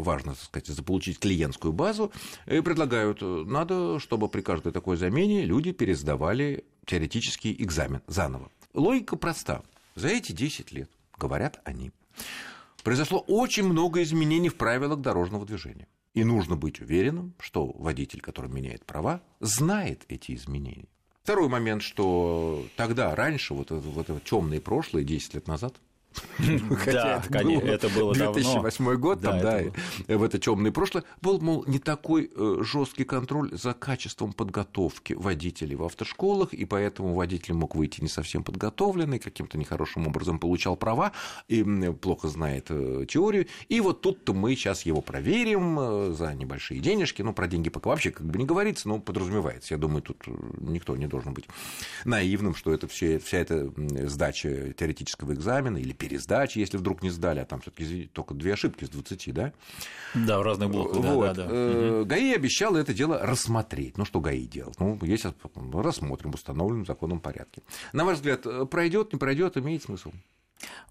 важно, 0.01 0.31
так 0.33 0.41
сказать, 0.41 0.67
заполучить 0.67 1.19
клиентскую 1.19 1.73
базу, 1.73 2.13
и 2.45 2.61
предлагают, 2.61 3.17
э, 3.21 3.43
надо, 3.45 3.99
чтобы 3.99 4.29
при 4.29 4.39
каждой 4.39 4.71
такой 4.71 4.95
замене 4.95 5.43
люди 5.43 5.73
пересдавали 5.73 6.63
теоретический 6.85 7.53
экзамен 7.59 8.01
заново. 8.07 8.49
Логика 8.73 9.17
проста. 9.17 9.61
За 9.95 10.07
эти 10.07 10.31
10 10.31 10.71
лет, 10.71 10.89
говорят 11.17 11.59
они, 11.65 11.91
произошло 12.81 13.19
очень 13.27 13.65
много 13.65 14.01
изменений 14.01 14.47
в 14.47 14.55
правилах 14.55 15.01
дорожного 15.01 15.45
движения. 15.45 15.89
И 16.13 16.23
нужно 16.23 16.55
быть 16.55 16.79
уверенным, 16.79 17.33
что 17.39 17.73
водитель, 17.77 18.21
который 18.21 18.49
меняет 18.49 18.85
права, 18.85 19.21
знает 19.41 20.05
эти 20.07 20.33
изменения. 20.33 20.87
Второй 21.23 21.49
момент, 21.49 21.81
что 21.81 22.65
тогда, 22.77 23.13
раньше, 23.15 23.53
вот 23.53 23.71
это, 23.71 23.81
вот 23.81 24.09
это 24.09 24.21
темное 24.21 24.61
прошлое, 24.61 25.03
10 25.03 25.33
лет 25.33 25.47
назад, 25.49 25.75
Да, 26.85 27.23
конечно, 27.29 27.67
это 27.67 27.89
было 27.89 28.13
давно. 28.13 28.33
2008 28.33 28.95
год, 28.95 29.19
Да, 29.21 29.31
там, 29.31 29.41
да, 29.41 29.61
это 29.61 29.73
и 30.07 30.13
в 30.15 30.23
это 30.23 30.39
темное 30.39 30.71
прошлое, 30.71 31.03
был, 31.21 31.39
мол, 31.39 31.63
не 31.67 31.79
такой 31.79 32.31
жесткий 32.61 33.03
контроль 33.03 33.51
за 33.53 33.73
качеством 33.73 34.33
подготовки 34.33 35.13
водителей 35.13 35.75
в 35.75 35.83
автошколах, 35.83 36.53
и 36.53 36.65
поэтому 36.65 37.13
водитель 37.13 37.53
мог 37.53 37.75
выйти 37.75 38.01
не 38.01 38.07
совсем 38.07 38.43
подготовленный, 38.43 39.19
каким-то 39.19 39.57
нехорошим 39.57 40.07
образом 40.07 40.39
получал 40.39 40.75
права, 40.75 41.11
и 41.47 41.63
плохо 42.01 42.27
знает 42.27 42.67
э, 42.69 43.05
теорию, 43.07 43.47
и 43.69 43.81
вот 43.81 44.01
тут-то 44.01 44.33
мы 44.33 44.55
сейчас 44.55 44.85
его 44.85 45.01
проверим 45.01 45.79
э, 45.79 46.13
за 46.13 46.33
небольшие 46.33 46.79
денежки, 46.79 47.21
ну, 47.21 47.33
про 47.33 47.47
деньги 47.47 47.69
пока 47.69 47.89
вообще 47.89 48.11
как 48.11 48.25
бы 48.27 48.37
не 48.37 48.45
говорится, 48.45 48.87
но 48.87 48.99
подразумевается, 48.99 49.73
я 49.73 49.77
думаю, 49.77 50.01
тут 50.01 50.23
э, 50.27 50.31
никто 50.59 50.95
не 50.95 51.07
должен 51.07 51.33
быть 51.33 51.45
наивным, 52.05 52.55
что 52.55 52.73
это 52.73 52.87
все, 52.87 53.19
вся 53.19 53.39
эта 53.39 53.71
сдача 54.07 54.73
теоретического 54.73 55.33
экзамена 55.33 55.77
или 55.77 55.93
пересдача, 56.07 56.59
если 56.59 56.77
вдруг 56.77 57.01
не 57.01 57.09
сдали, 57.09 57.39
а 57.39 57.45
там 57.45 57.61
все-таки 57.61 58.07
только 58.13 58.33
две 58.33 58.53
ошибки 58.53 58.83
из 58.83 58.89
20, 58.89 59.33
да? 59.33 59.53
Да, 60.13 60.39
в 60.39 60.41
разных 60.43 60.69
блоках, 60.69 61.01
да, 61.01 61.13
Вот. 61.13 61.25
да, 61.27 61.33
да. 61.33 61.47
Э, 61.49 62.03
ГАИ 62.05 62.33
обещал 62.33 62.75
это 62.75 62.93
дело 62.93 63.19
рассмотреть. 63.19 63.97
Ну, 63.97 64.05
что 64.05 64.19
ГАИ 64.19 64.45
делал? 64.45 64.73
Ну, 64.79 64.97
есть, 65.03 65.25
рассмотрим 65.73 66.31
в 66.31 66.35
установленном 66.35 66.85
законном 66.85 67.19
порядке. 67.19 67.61
На 67.93 68.05
ваш 68.05 68.17
взгляд, 68.17 68.45
пройдет, 68.69 69.13
не 69.13 69.19
пройдет, 69.19 69.57
имеет 69.57 69.83
смысл? 69.83 70.11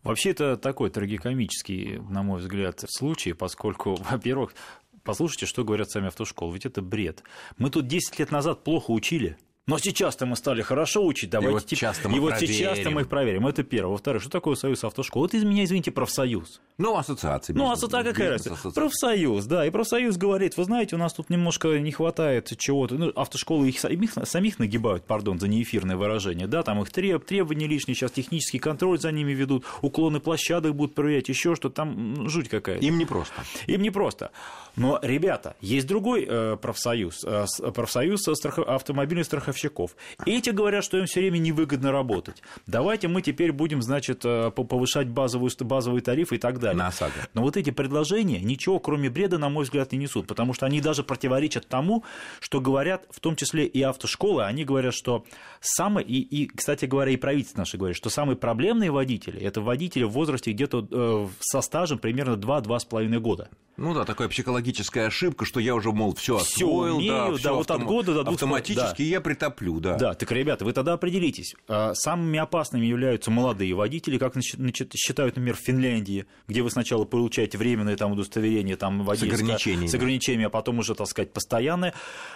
Вообще 0.03 0.31
это 0.31 0.57
такой 0.57 0.91
трагикомический, 0.91 1.99
на 1.99 2.23
мой 2.23 2.41
взгляд, 2.41 2.85
случай, 2.89 3.33
поскольку, 3.33 3.95
во-первых, 4.11 4.55
послушайте, 5.03 5.47
что 5.47 5.65
говорят 5.65 5.91
сами 5.91 6.09
автошколы, 6.09 6.55
ведь 6.55 6.67
это 6.67 6.83
бред. 6.83 7.23
Мы 7.57 7.71
тут 7.71 7.87
10 7.87 8.19
лет 8.19 8.31
назад 8.31 8.65
плохо 8.65 8.91
учили, 8.91 9.39
но 9.67 9.79
сейчас-то 9.79 10.27
мы 10.27 10.37
стали 10.37 10.61
хорошо 10.63 11.05
учить, 11.07 11.31
давайте 11.31 11.53
вот 11.55 11.65
теперь- 11.65 11.79
часто 11.79 12.09
мы 12.09 12.17
и 12.17 12.21
вот 12.21 12.39
сейчас-то 12.39 12.91
мы 12.91 13.01
их 13.03 13.09
проверим. 13.09 13.47
Это 13.47 13.63
первое. 13.63 13.93
Во-вторых, 13.93 14.21
что 14.23 14.31
такое 14.31 14.57
союз 14.57 14.85
автошкол? 14.85 15.25
Это 15.27 15.39
из 15.39 15.45
меня, 15.45 15.65
извините, 15.65 15.91
профсоюз. 15.91 16.61
Ну, 16.77 16.97
ассоциации. 16.97 17.53
Ну, 17.55 17.71
а 17.71 17.75
бизнес- 17.75 17.91
какая 17.91 18.31
разница? 18.31 18.71
Профсоюз, 18.73 19.47
да. 19.47 19.65
И 19.67 19.71
профсоюз 19.71 20.17
говорит, 20.17 20.57
вы 20.57 20.65
знаете, 20.65 20.97
у 20.97 20.99
нас 20.99 21.15
тут 21.15 21.31
немножко 21.31 21.69
не 21.79 21.93
хватает 21.93 22.53
чего-то. 22.59 22.97
Ну, 22.97 23.11
автошколы 23.15 23.69
их 23.69 23.79
самих, 23.79 24.13
самих 24.25 24.59
нагибают, 24.59 25.05
пардон 25.07 25.39
за 25.39 25.49
неэфирное 25.49 25.97
выражение. 25.97 26.47
Да, 26.47 26.63
там 26.63 26.83
их 26.83 26.91
треб, 26.91 27.25
требования 27.25 27.67
лишние, 27.67 27.95
сейчас 27.95 28.11
технический 28.11 28.59
контроль 28.59 28.99
за 28.99 29.13
ними 29.13 29.33
ведут, 29.33 29.65
уклоны 29.83 30.21
площадок 30.21 30.75
будут 30.75 30.95
проверять, 30.95 31.29
еще 31.29 31.55
что 31.55 31.71
там 31.71 32.15
ну, 32.15 32.29
жуть 32.29 32.49
какая-то. 32.49 32.85
Им 32.85 32.99
непросто. 32.99 33.35
Им 33.67 33.83
непросто. 33.83 34.31
Но, 34.77 34.99
ребята, 35.03 35.55
есть 35.61 35.87
другой 35.87 36.27
э, 36.29 36.57
профсоюз, 36.61 37.25
э, 37.25 37.47
профсоюз 37.73 38.27
страхо- 38.29 38.65
автомобильных 38.65 39.25
страховщиков. 39.59 39.97
Эти 40.27 40.51
говорят, 40.51 40.85
что 40.85 40.99
им 40.99 41.07
все 41.07 41.21
время 41.21 41.39
невыгодно 41.39 41.93
работать. 41.93 42.43
Давайте 42.67 43.09
мы 43.09 43.23
теперь 43.23 43.53
будем, 43.53 43.83
значит, 43.83 44.23
э, 44.25 44.51
по- 44.51 44.65
повышать 44.65 45.09
базовую, 45.09 45.51
базовые 45.61 46.03
тарифы 46.03 46.37
и 46.37 46.39
так 46.39 46.59
далее. 46.59 46.77
На 46.79 46.89
ОСАГО. 46.89 47.13
Но 47.35 47.43
вот 47.43 47.57
эти 47.57 47.71
предложения 47.71 48.41
ничего, 48.41 48.79
кроме 48.81 49.11
бреда, 49.11 49.39
на 49.39 49.49
мой 49.49 49.65
взгляд, 49.65 49.93
не 49.93 49.99
несут, 49.99 50.27
потому 50.27 50.53
что 50.55 50.67
они 50.67 50.81
даже 50.81 51.03
противоречат 51.05 51.67
тому, 51.69 52.05
что 52.41 52.61
говорят, 52.61 53.07
в 53.11 53.21
том 53.21 53.37
числе 53.37 53.65
и 53.67 53.81
автошколы, 53.83 54.45
они 54.45 54.65
говорят, 54.65 54.95
что 54.95 55.25
самые, 55.61 56.05
и, 56.07 56.21
и, 56.21 56.47
кстати 56.47 56.85
говоря, 56.87 57.13
и 57.13 57.17
правительство 57.17 57.61
наше 57.61 57.77
говорит, 57.79 57.97
что 57.97 58.11
самые 58.11 58.37
проблемные 58.37 58.91
водители– 58.91 59.41
это 59.41 59.61
водители 59.61 60.05
в 60.05 60.11
возрасте 60.11 60.53
где-то 60.53 60.87
э, 60.91 61.27
со 61.41 61.61
стажем 61.61 61.99
примерно 61.99 62.35
2-2,5 62.37 63.19
года. 63.19 63.49
Ну 63.77 63.93
да, 63.93 64.05
такая 64.05 64.29
психологическая 64.29 65.09
ошибка, 65.09 65.45
что 65.45 65.59
я 65.59 65.75
уже, 65.75 65.91
мол, 65.91 66.15
все 66.15 66.39
Всё 66.39 66.67
освоил, 66.67 66.97
умею, 66.99 67.13
да, 67.13 67.31
да, 67.31 67.37
всё 67.37 67.55
вот 67.57 67.71
от 67.71 67.77
автом- 67.81 67.87
года 67.87 68.15
до 68.15 68.23
двух 68.23 68.37
с 68.37 68.41
пол- 68.41 68.55
автоматически 68.55 69.03
я 69.45 69.51
притоплю, 69.51 69.81
да. 69.81 69.97
Да, 69.97 70.15
так, 70.15 70.31
ребята, 70.33 70.65
вы 70.65 70.73
тогда 70.73 70.95
определитесь. 70.95 71.55
А, 71.69 71.95
Самыми 71.95 72.39
опасными 72.39 72.87
являются 72.87 73.31
молодые 73.31 73.75
водители, 73.75 74.19
как 74.19 74.35
значит, 74.35 74.93
считают, 74.95 75.37
например, 75.37 75.57
в 75.57 75.61
Финляндии, 75.61 76.27
где 76.49 76.63
вы 76.63 76.71
сначала 76.71 77.05
получаете 77.05 77.59
временное 77.59 77.97
там, 77.97 78.13
удостоверение 78.13 78.77
там, 78.77 79.05
водительское, 79.05 79.45
ограничениями. 79.45 79.87
с 79.87 79.95
ограничениями, 79.95 80.47
а 80.47 80.51
потом 80.51 80.79
уже, 80.79 80.95
так 80.95 81.07
сказать, 81.07 81.33
постоянное. 81.33 81.95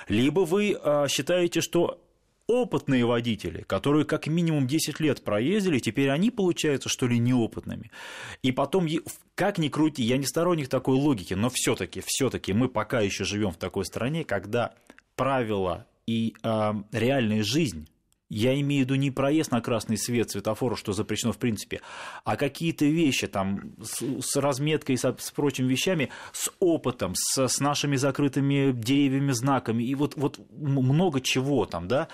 Либо 0.09 0.41
вы 0.41 0.77
а, 0.83 1.09
считаете, 1.09 1.61
что 1.61 2.01
опытные 2.47 3.05
водители, 3.05 3.63
которые 3.63 4.07
как 4.07 4.27
минимум 4.27 4.67
10 4.67 5.01
лет 5.01 5.23
проездили, 5.23 5.79
теперь 5.81 6.09
они 6.09 6.31
получаются, 6.31 6.89
что 6.89 7.07
ли, 7.07 7.19
неопытными. 7.19 7.91
И 8.43 8.53
потом, 8.53 8.89
как 9.35 9.59
ни 9.59 9.69
крути, 9.69 10.03
я 10.03 10.17
не 10.17 10.25
сторонник 10.25 10.69
такой 10.69 10.97
логики, 10.97 11.35
но 11.35 11.51
все-таки, 11.53 12.03
все-таки 12.05 12.55
мы 12.55 12.69
пока 12.69 13.01
еще 13.01 13.25
живем 13.25 13.51
в 13.51 13.59
такой 13.59 13.85
стране, 13.85 14.25
когда 14.25 14.75
правила 15.15 15.87
и 16.09 16.35
а, 16.43 16.75
реальная 16.91 17.43
жизнь. 17.43 17.87
Я 18.31 18.59
имею 18.61 18.85
в 18.85 18.85
виду 18.87 18.95
не 18.95 19.11
проезд 19.11 19.53
на 19.53 19.61
красный 19.61 19.97
свет 19.97 20.31
светофора, 20.31 20.75
что 20.75 20.93
запрещено 20.93 21.33
в 21.33 21.39
принципе, 21.39 21.81
а 22.25 22.37
какие-то 22.37 22.85
вещи 22.85 23.27
там 23.27 23.75
с, 23.83 24.03
с 24.03 24.37
разметкой, 24.37 24.97
с, 24.99 25.17
с 25.19 25.31
прочими 25.31 25.69
вещами, 25.69 26.11
с 26.33 26.51
опытом, 26.61 27.15
с, 27.15 27.47
с 27.47 27.61
нашими 27.61 27.97
закрытыми 27.97 28.73
деревьями, 28.73 29.33
знаками, 29.33 29.83
и 29.83 29.95
вот, 29.95 30.17
вот 30.17 30.41
много 30.51 31.21
чего 31.21 31.67
там, 31.67 31.89
да. 31.89 32.09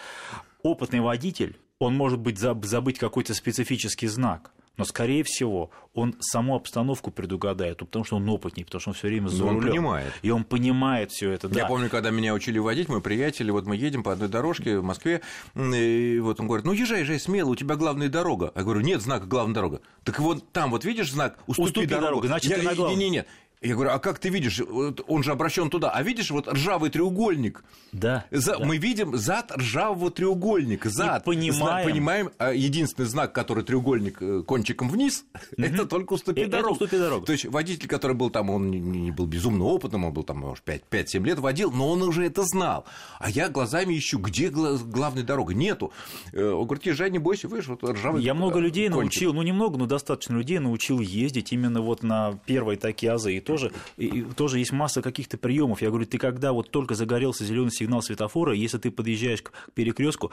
Опытный 0.62 1.00
водитель, 1.00 1.56
он 1.78 1.94
может 1.96 2.18
быть 2.18 2.38
заб- 2.38 2.64
забыть 2.64 2.98
какой-то 2.98 3.34
специфический 3.34 4.06
знак, 4.06 4.52
но, 4.76 4.84
скорее 4.84 5.22
всего, 5.24 5.70
он 5.94 6.16
саму 6.20 6.56
обстановку 6.56 7.10
предугадает, 7.12 7.78
потому 7.78 8.04
что 8.04 8.16
он 8.16 8.28
опытнее, 8.28 8.64
потому 8.64 8.80
что 8.80 8.90
он 8.90 8.94
все 8.94 9.06
время 9.08 9.28
за 9.28 9.42
Ну, 9.42 9.48
он 9.50 9.54
рулем. 9.56 9.70
понимает. 9.70 10.12
И 10.22 10.30
он 10.30 10.42
понимает 10.44 11.12
все 11.12 11.30
это, 11.30 11.48
да. 11.48 11.60
Я 11.60 11.66
помню, 11.66 11.88
когда 11.88 12.10
меня 12.10 12.34
учили 12.34 12.58
водить, 12.58 12.88
мы 12.88 13.00
приятели, 13.00 13.50
вот 13.52 13.66
мы 13.66 13.76
едем 13.76 14.02
по 14.02 14.12
одной 14.12 14.28
дорожке 14.28 14.78
в 14.78 14.82
Москве, 14.82 15.20
и 15.54 16.18
вот 16.20 16.40
он 16.40 16.46
говорит, 16.46 16.66
ну 16.66 16.72
езжай, 16.72 17.00
езжай 17.00 17.20
смело, 17.20 17.50
у 17.50 17.54
тебя 17.56 17.76
главная 17.76 18.08
дорога. 18.08 18.52
Я 18.56 18.62
говорю, 18.62 18.80
нет 18.80 19.00
знака 19.02 19.26
главная 19.26 19.54
дорога. 19.54 19.80
Так 20.02 20.18
вот 20.18 20.50
там 20.52 20.70
вот 20.70 20.84
видишь 20.84 21.12
знак, 21.12 21.38
уступи, 21.46 21.68
Уступи 21.68 21.86
дорогу. 21.86 22.06
дорогу, 22.06 22.26
значит, 22.26 22.50
Я- 22.50 22.56
ты 22.58 22.62
на 22.64 22.74
главной. 22.74 22.96
Не, 22.96 23.04
не, 23.04 23.10
не. 23.10 23.24
Я 23.64 23.74
говорю, 23.74 23.92
а 23.92 23.98
как 23.98 24.18
ты 24.18 24.28
видишь, 24.28 24.60
он 25.08 25.22
же 25.22 25.32
обращен 25.32 25.70
туда, 25.70 25.90
а 25.90 26.02
видишь 26.02 26.30
вот 26.30 26.48
ржавый 26.48 26.90
треугольник? 26.90 27.64
Да. 27.92 28.26
За, 28.30 28.58
да. 28.58 28.64
Мы 28.64 28.76
видим 28.76 29.16
зад 29.16 29.52
ржавого 29.56 30.10
треугольника, 30.10 30.90
зад. 30.90 31.22
И 31.22 31.24
понимаем. 31.24 31.88
Понимаем, 31.88 32.30
а 32.36 32.52
единственный 32.52 33.06
знак, 33.06 33.32
который 33.32 33.64
треугольник 33.64 34.20
э, 34.20 34.42
кончиком 34.42 34.90
вниз, 34.90 35.24
это 35.56 35.86
только 35.86 36.12
уступи 36.12 36.44
дорогу. 36.44 36.74
уступи 36.74 36.98
дорогу. 36.98 37.24
То 37.24 37.32
есть 37.32 37.46
водитель, 37.46 37.88
который 37.88 38.14
был 38.14 38.28
там, 38.28 38.50
он 38.50 38.70
не 38.70 39.10
был 39.10 39.24
безумно 39.26 39.64
опытным, 39.64 40.04
он 40.04 40.12
был 40.12 40.24
там, 40.24 40.40
может, 40.40 40.62
5-7 40.64 41.24
лет 41.24 41.38
водил, 41.38 41.70
но 41.70 41.88
он 41.88 42.02
уже 42.02 42.26
это 42.26 42.42
знал. 42.42 42.84
А 43.18 43.30
я 43.30 43.48
глазами 43.48 43.96
ищу, 43.96 44.18
где 44.18 44.50
главная 44.50 45.22
дорога? 45.22 45.54
Нету. 45.54 45.90
Э, 46.32 46.50
он 46.50 46.66
говорит, 46.66 46.84
езжай, 46.84 47.10
не 47.10 47.18
бойся, 47.18 47.48
видишь, 47.48 47.68
вот 47.68 47.82
ржавый 47.82 48.22
Я 48.22 48.34
много 48.34 48.58
людей 48.58 48.90
кончик. 48.90 49.00
научил, 49.00 49.32
ну 49.32 49.40
немного, 49.42 49.78
но 49.78 49.86
достаточно 49.86 50.34
людей 50.34 50.58
научил 50.58 51.00
ездить 51.00 51.50
именно 51.52 51.80
вот 51.80 52.02
на 52.02 52.38
первые 52.44 52.76
такие 52.76 53.12
азы. 53.12 53.34
И 53.34 53.40
тоже, 53.54 53.72
и 53.96 54.22
тоже 54.22 54.58
есть 54.58 54.72
масса 54.72 55.02
каких-то 55.02 55.38
приемов. 55.38 55.82
Я 55.82 55.90
говорю, 55.90 56.06
ты 56.06 56.18
когда 56.18 56.52
вот 56.52 56.70
только 56.70 56.94
загорелся 56.94 57.44
зеленый 57.44 57.70
сигнал 57.70 58.02
светофора, 58.02 58.52
если 58.54 58.78
ты 58.78 58.90
подъезжаешь 58.90 59.42
к 59.42 59.52
перекрестку, 59.74 60.32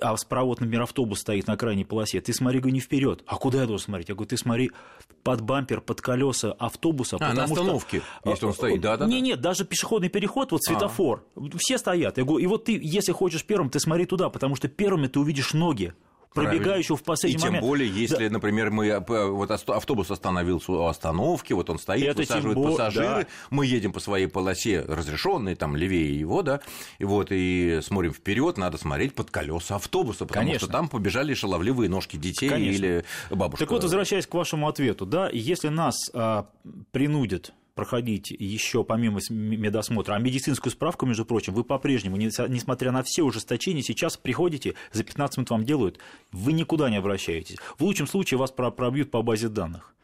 а 0.00 0.16
справа, 0.16 0.46
вот, 0.46 0.60
например, 0.60 0.82
автобус 0.82 1.20
стоит 1.20 1.46
на 1.46 1.56
крайней 1.56 1.84
полосе, 1.84 2.20
ты 2.20 2.32
смотри, 2.32 2.60
говорю, 2.60 2.74
не 2.74 2.80
вперед. 2.80 3.22
А 3.26 3.36
куда 3.36 3.62
я 3.62 3.66
должен 3.66 3.86
смотреть? 3.86 4.08
Я 4.08 4.14
говорю, 4.14 4.28
ты 4.28 4.36
смотри 4.36 4.70
под 5.22 5.40
бампер, 5.40 5.80
под 5.80 6.00
колеса 6.00 6.52
автобуса. 6.52 7.16
А, 7.20 7.32
на 7.32 7.44
остановке, 7.44 8.02
что... 8.20 8.30
если 8.30 8.46
он 8.46 8.54
стоит, 8.54 8.80
да, 8.80 8.96
да. 8.96 9.06
Не, 9.06 9.20
нет, 9.20 9.40
даже 9.40 9.64
пешеходный 9.64 10.08
переход, 10.08 10.52
вот 10.52 10.62
светофор, 10.62 11.24
а. 11.36 11.40
все 11.58 11.78
стоят. 11.78 12.18
Я 12.18 12.24
говорю, 12.24 12.44
и 12.44 12.46
вот 12.46 12.64
ты, 12.64 12.78
если 12.80 13.12
хочешь 13.12 13.44
первым, 13.44 13.70
ты 13.70 13.80
смотри 13.80 14.06
туда, 14.06 14.28
потому 14.30 14.56
что 14.56 14.68
первыми 14.68 15.06
ты 15.06 15.20
увидишь 15.20 15.54
ноги 15.54 15.94
пробегающего 16.34 16.96
в 16.96 17.02
последний 17.02 17.36
и 17.36 17.40
тем 17.40 17.48
момент. 17.48 17.66
более, 17.66 17.88
если, 17.88 18.28
да. 18.28 18.34
например, 18.34 18.70
мы 18.70 18.86
э, 18.86 19.00
вот 19.00 19.50
автобус 19.50 20.10
остановился 20.10 20.72
у 20.72 20.84
остановки, 20.86 21.52
вот 21.52 21.70
он 21.70 21.78
стоит, 21.78 22.04
Это 22.04 22.20
высаживает 22.20 22.56
бо... 22.56 22.70
пассажиры, 22.70 23.24
да. 23.24 23.28
мы 23.50 23.66
едем 23.66 23.92
по 23.92 24.00
своей 24.00 24.26
полосе 24.26 24.80
разрешенной, 24.80 25.54
там 25.54 25.76
левее 25.76 26.18
его, 26.18 26.42
да, 26.42 26.60
и 26.98 27.04
вот 27.04 27.28
и 27.30 27.80
смотрим 27.82 28.12
вперед, 28.12 28.58
надо 28.58 28.78
смотреть 28.78 29.14
под 29.14 29.30
колеса 29.30 29.76
автобуса, 29.76 30.26
потому 30.26 30.46
Конечно. 30.46 30.66
что 30.66 30.72
там 30.72 30.88
побежали 30.88 31.34
шаловливые 31.34 31.88
ножки 31.88 32.16
детей 32.16 32.48
Конечно. 32.48 32.84
или 32.84 33.04
бабушек. 33.30 33.60
Так 33.60 33.70
вот, 33.70 33.82
возвращаясь 33.82 34.26
к 34.26 34.34
вашему 34.34 34.68
ответу, 34.68 35.06
да, 35.06 35.28
если 35.32 35.68
нас 35.68 35.96
а, 36.12 36.46
принудят 36.92 37.52
проходить 37.78 38.32
еще 38.32 38.82
помимо 38.82 39.20
медосмотра, 39.30 40.16
а 40.16 40.18
медицинскую 40.18 40.72
справку, 40.72 41.06
между 41.06 41.24
прочим, 41.24 41.54
вы 41.54 41.62
по-прежнему, 41.62 42.16
несмотря 42.16 42.90
на 42.90 43.04
все 43.04 43.22
ужесточения, 43.22 43.82
сейчас 43.82 44.16
приходите, 44.16 44.74
за 44.90 45.04
15 45.04 45.38
минут 45.38 45.50
вам 45.50 45.64
делают, 45.64 46.00
вы 46.32 46.54
никуда 46.54 46.90
не 46.90 46.96
обращаетесь. 46.96 47.54
В 47.78 47.84
лучшем 47.84 48.08
случае 48.08 48.38
вас 48.38 48.50
пробьют 48.50 49.12
по 49.12 49.22
базе 49.22 49.48
данных. 49.48 49.94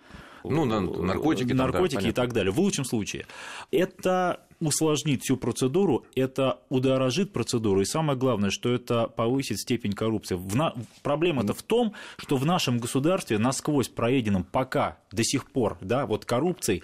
Ну, 0.44 0.64
наркотики, 0.66 1.52
наркотики 1.52 1.94
там, 1.94 2.02
да, 2.04 2.08
и 2.10 2.12
так 2.12 2.32
далее. 2.32 2.52
В 2.52 2.60
лучшем 2.60 2.84
случае. 2.84 3.26
Это 3.72 4.46
усложнит 4.66 5.22
всю 5.22 5.36
процедуру, 5.36 6.06
это 6.14 6.60
удорожит 6.68 7.32
процедуру, 7.32 7.80
и 7.80 7.84
самое 7.84 8.18
главное, 8.18 8.50
что 8.50 8.72
это 8.72 9.06
повысит 9.06 9.58
степень 9.58 9.92
коррупции. 9.92 10.34
В 10.34 10.56
на... 10.56 10.74
Проблема-то 11.02 11.54
в 11.54 11.62
том, 11.62 11.94
что 12.16 12.36
в 12.36 12.46
нашем 12.46 12.78
государстве 12.78 13.38
насквозь 13.38 13.88
проеденном 13.88 14.44
пока 14.44 14.98
до 15.12 15.24
сих 15.24 15.50
пор, 15.50 15.78
да, 15.80 16.06
вот 16.06 16.24
коррупцией, 16.24 16.82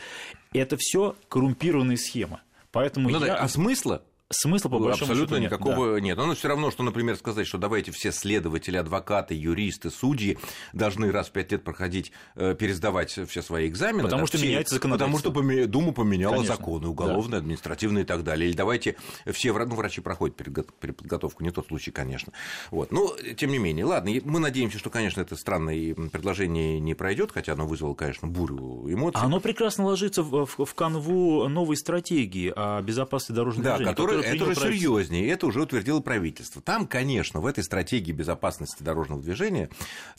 это 0.52 0.76
все 0.78 1.16
коррумпированные 1.28 1.96
схемы. 1.96 2.40
Поэтому 2.72 3.08
ну, 3.08 3.18
я... 3.20 3.26
да, 3.26 3.36
а 3.36 3.48
смысла 3.48 4.02
Смысла 4.32 4.68
по 4.68 4.78
большому 4.78 5.10
Абсолютно 5.10 5.38
счету 5.38 5.46
никакого 5.46 5.96
нет. 5.96 6.16
нет. 6.16 6.18
Но 6.18 6.34
все 6.36 6.46
равно, 6.46 6.70
что, 6.70 6.84
например, 6.84 7.16
сказать, 7.16 7.48
что 7.48 7.58
давайте 7.58 7.90
все 7.90 8.12
следователи, 8.12 8.76
адвокаты, 8.76 9.34
юристы, 9.34 9.90
судьи 9.90 10.38
должны 10.72 11.10
раз 11.10 11.30
в 11.30 11.32
пять 11.32 11.50
лет 11.50 11.64
проходить, 11.64 12.12
э, 12.36 12.54
пересдавать 12.54 13.10
все 13.10 13.42
свои 13.42 13.66
экзамены. 13.66 14.04
Потому 14.04 14.22
да, 14.22 14.26
что 14.28 14.38
все, 14.38 14.46
меняется 14.46 14.76
законодательство. 14.76 15.30
Потому 15.30 15.50
что 15.50 15.66
Дума 15.66 15.90
поменяла 15.92 16.34
Конечно. 16.34 16.54
законы 16.54 16.86
уголовные, 16.86 17.32
да. 17.32 17.36
административные 17.38 18.04
и 18.04 18.06
так 18.06 18.22
далее. 18.22 18.48
Или 18.48 18.56
давайте 18.56 18.94
все 19.26 19.52
ну, 19.52 19.74
врачи 19.74 20.00
проходят 20.00 20.36
переподготовку, 20.36 21.42
не 21.42 21.50
тот 21.50 21.66
случай, 21.66 21.90
конечно. 21.90 22.32
Вот. 22.70 22.92
Но, 22.92 23.16
тем 23.36 23.50
не 23.50 23.58
менее, 23.58 23.84
ладно, 23.84 24.12
мы 24.24 24.38
надеемся, 24.38 24.78
что, 24.78 24.90
конечно, 24.90 25.20
это 25.20 25.34
странное 25.34 25.92
предложение 25.94 26.78
не 26.78 26.94
пройдет, 26.94 27.32
хотя 27.32 27.54
оно 27.54 27.66
вызвало, 27.66 27.94
конечно, 27.94 28.28
бурю 28.28 28.86
эмоций. 28.88 29.20
Оно 29.20 29.40
прекрасно 29.40 29.86
ложится 29.86 30.22
в, 30.22 30.46
в, 30.46 30.64
в 30.64 30.74
канву 30.76 31.48
новой 31.48 31.76
стратегии 31.76 32.52
о 32.54 32.80
безопасности 32.80 33.32
дорожного 33.32 33.64
да, 33.64 33.76
движения. 33.76 33.96
Которая, 33.96 34.19
это 34.24 34.44
уже 34.44 34.54
серьезнее, 34.54 35.28
это 35.28 35.46
уже 35.46 35.62
утвердило 35.62 36.00
правительство. 36.00 36.62
Там, 36.62 36.86
конечно, 36.86 37.40
в 37.40 37.46
этой 37.46 37.64
стратегии 37.64 38.12
безопасности 38.12 38.82
дорожного 38.82 39.22
движения, 39.22 39.70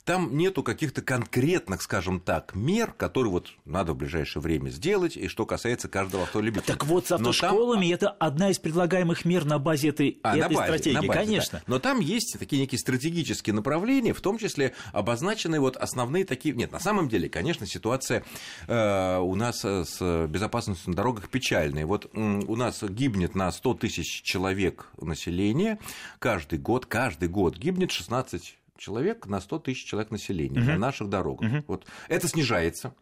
там 0.04 0.36
нету 0.36 0.62
каких-то 0.62 1.02
конкретных, 1.02 1.82
скажем 1.82 2.20
так, 2.20 2.54
мер, 2.54 2.92
которые 2.92 3.32
вот 3.32 3.48
надо 3.64 3.92
в 3.92 3.96
ближайшее 3.96 4.42
время 4.42 4.70
сделать, 4.70 5.16
и 5.16 5.28
что 5.28 5.46
касается 5.46 5.88
каждого 5.88 6.24
автолюбителя. 6.24 6.66
Так 6.66 6.84
вот, 6.86 7.06
с 7.06 7.12
автошколами 7.12 7.86
там... 7.86 7.94
это 7.94 8.10
одна 8.10 8.50
из 8.50 8.58
предлагаемых 8.58 9.24
мер 9.24 9.44
на 9.44 9.58
базе 9.58 9.88
этой, 9.88 10.18
а, 10.22 10.36
этой 10.36 10.54
базе, 10.54 10.66
стратегии, 10.66 11.06
базе, 11.06 11.20
конечно. 11.20 11.58
Да. 11.58 11.64
Но 11.66 11.78
там 11.78 12.00
есть 12.00 12.36
такие 12.38 12.60
некие 12.60 12.78
стратегические 12.78 13.54
направления, 13.54 14.12
в 14.12 14.20
том 14.20 14.38
числе 14.38 14.74
обозначены 14.92 15.60
вот 15.60 15.76
основные 15.76 16.24
такие... 16.24 16.54
Нет, 16.54 16.72
на 16.72 16.80
самом 16.80 17.08
деле, 17.08 17.28
конечно, 17.28 17.66
ситуация 17.66 18.24
э, 18.66 19.18
у 19.18 19.34
нас 19.34 19.64
с 19.64 20.26
безопасностью 20.26 20.90
на 20.90 20.96
дорогах 20.96 21.28
печальная. 21.28 21.86
Вот 21.86 22.06
э, 22.12 22.42
у 22.46 22.56
нас 22.56 22.82
гибнет 22.82 23.34
на 23.34 23.50
100 23.50 23.74
тысяч 23.74 23.91
человек 24.00 24.42
человек 24.52 24.86
населения 25.00 25.78
каждый 26.18 26.58
год, 26.58 26.86
каждый 26.86 27.28
год 27.28 27.56
гибнет 27.56 27.90
16 27.90 28.58
человек 28.76 29.26
на 29.26 29.40
100 29.40 29.58
тысяч 29.60 29.84
человек 29.84 30.10
населения 30.10 30.60
uh-huh. 30.60 30.72
на 30.72 30.78
наших 30.78 31.08
дорогах. 31.08 31.50
Uh-huh. 31.50 31.64
Вот. 31.68 31.86
Это 32.08 32.26
снижается. 32.26 32.94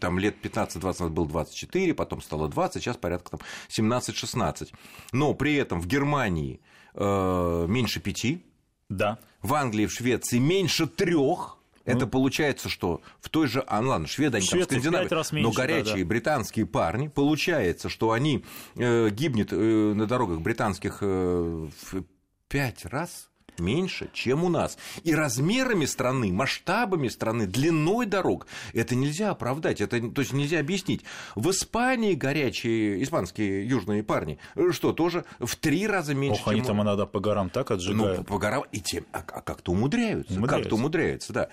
Там 0.00 0.18
лет 0.18 0.36
15-20 0.42 0.84
назад 0.84 1.12
было 1.12 1.28
24, 1.28 1.94
потом 1.94 2.22
стало 2.22 2.48
20, 2.48 2.82
сейчас 2.82 2.96
порядка 2.96 3.32
там 3.32 3.40
17-16. 3.68 4.72
Но 5.12 5.34
при 5.34 5.56
этом 5.56 5.80
в 5.80 5.86
Германии 5.86 6.60
э, 6.94 7.66
меньше 7.68 8.00
пяти. 8.00 8.44
Да. 8.88 9.18
В 9.42 9.54
Англии, 9.54 9.86
в 9.86 9.92
Швеции 9.92 10.38
меньше 10.38 10.86
трех. 10.86 11.57
Это 11.88 12.04
ну. 12.04 12.08
получается, 12.08 12.68
что 12.68 13.00
в 13.20 13.28
той 13.28 13.46
же, 13.46 13.64
а, 13.66 13.80
ну 13.80 13.90
ладно, 13.90 14.06
шведы, 14.06 14.38
они 14.38 14.46
там 14.46 14.62
скандинавы, 14.62 15.08
раз 15.08 15.32
меньше, 15.32 15.48
но 15.48 15.54
горячие 15.54 15.94
да, 15.94 16.00
да. 16.00 16.06
британские 16.06 16.66
парни, 16.66 17.08
получается, 17.08 17.88
что 17.88 18.12
они 18.12 18.44
э, 18.76 19.10
гибнут 19.10 19.52
э, 19.52 19.56
на 19.56 20.06
дорогах 20.06 20.40
британских 20.40 20.98
э, 21.00 21.06
в 21.06 22.04
пять 22.48 22.84
раз 22.84 23.30
меньше, 23.58 24.10
чем 24.12 24.44
у 24.44 24.48
нас. 24.48 24.78
И 25.04 25.14
размерами 25.14 25.84
страны, 25.84 26.32
масштабами 26.32 27.08
страны, 27.08 27.46
длиной 27.46 28.06
дорог 28.06 28.46
это 28.72 28.94
нельзя 28.94 29.30
оправдать, 29.30 29.80
это 29.80 30.00
то 30.10 30.20
есть 30.20 30.32
нельзя 30.32 30.60
объяснить. 30.60 31.04
В 31.34 31.50
Испании 31.50 32.14
горячие 32.14 33.02
испанские 33.02 33.66
южные 33.66 34.02
парни, 34.02 34.38
э, 34.54 34.70
что 34.72 34.92
тоже 34.92 35.24
в 35.38 35.56
три 35.56 35.86
раза 35.86 36.14
меньше. 36.14 36.40
Ох, 36.40 36.44
чем... 36.44 36.54
они 36.54 36.62
там 36.62 36.82
иногда 36.82 37.06
по 37.06 37.20
горам 37.20 37.50
так 37.50 37.70
отжигают. 37.70 38.18
Ну, 38.18 38.24
по 38.24 38.38
горам 38.38 38.64
и 38.72 38.80
тем, 38.80 39.06
а, 39.12 39.18
а 39.18 39.40
как-то 39.40 39.72
умудряются, 39.72 40.34
умудряются. 40.34 40.62
как-то 40.62 40.74
умудряются, 40.76 41.32
да. 41.32 41.48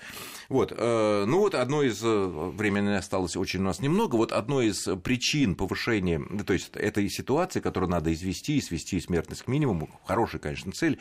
Вот, 0.48 0.72
э, 0.76 1.24
ну 1.26 1.38
вот 1.38 1.54
одно 1.54 1.82
из 1.82 2.02
э, 2.02 2.26
времени 2.26 2.94
осталось 2.94 3.36
очень 3.36 3.60
у 3.60 3.64
нас 3.64 3.80
немного. 3.80 4.16
Вот 4.16 4.32
одной 4.32 4.68
из 4.68 4.88
причин 5.02 5.54
повышения, 5.54 6.20
то 6.44 6.52
есть 6.52 6.70
этой 6.74 7.08
ситуации, 7.08 7.60
которую 7.60 7.90
надо 7.90 8.12
извести 8.12 8.56
и 8.56 8.60
свести 8.60 9.00
смертность 9.00 9.42
к 9.42 9.48
минимуму, 9.48 9.88
хорошая, 10.04 10.40
конечно, 10.40 10.72
цель, 10.72 10.98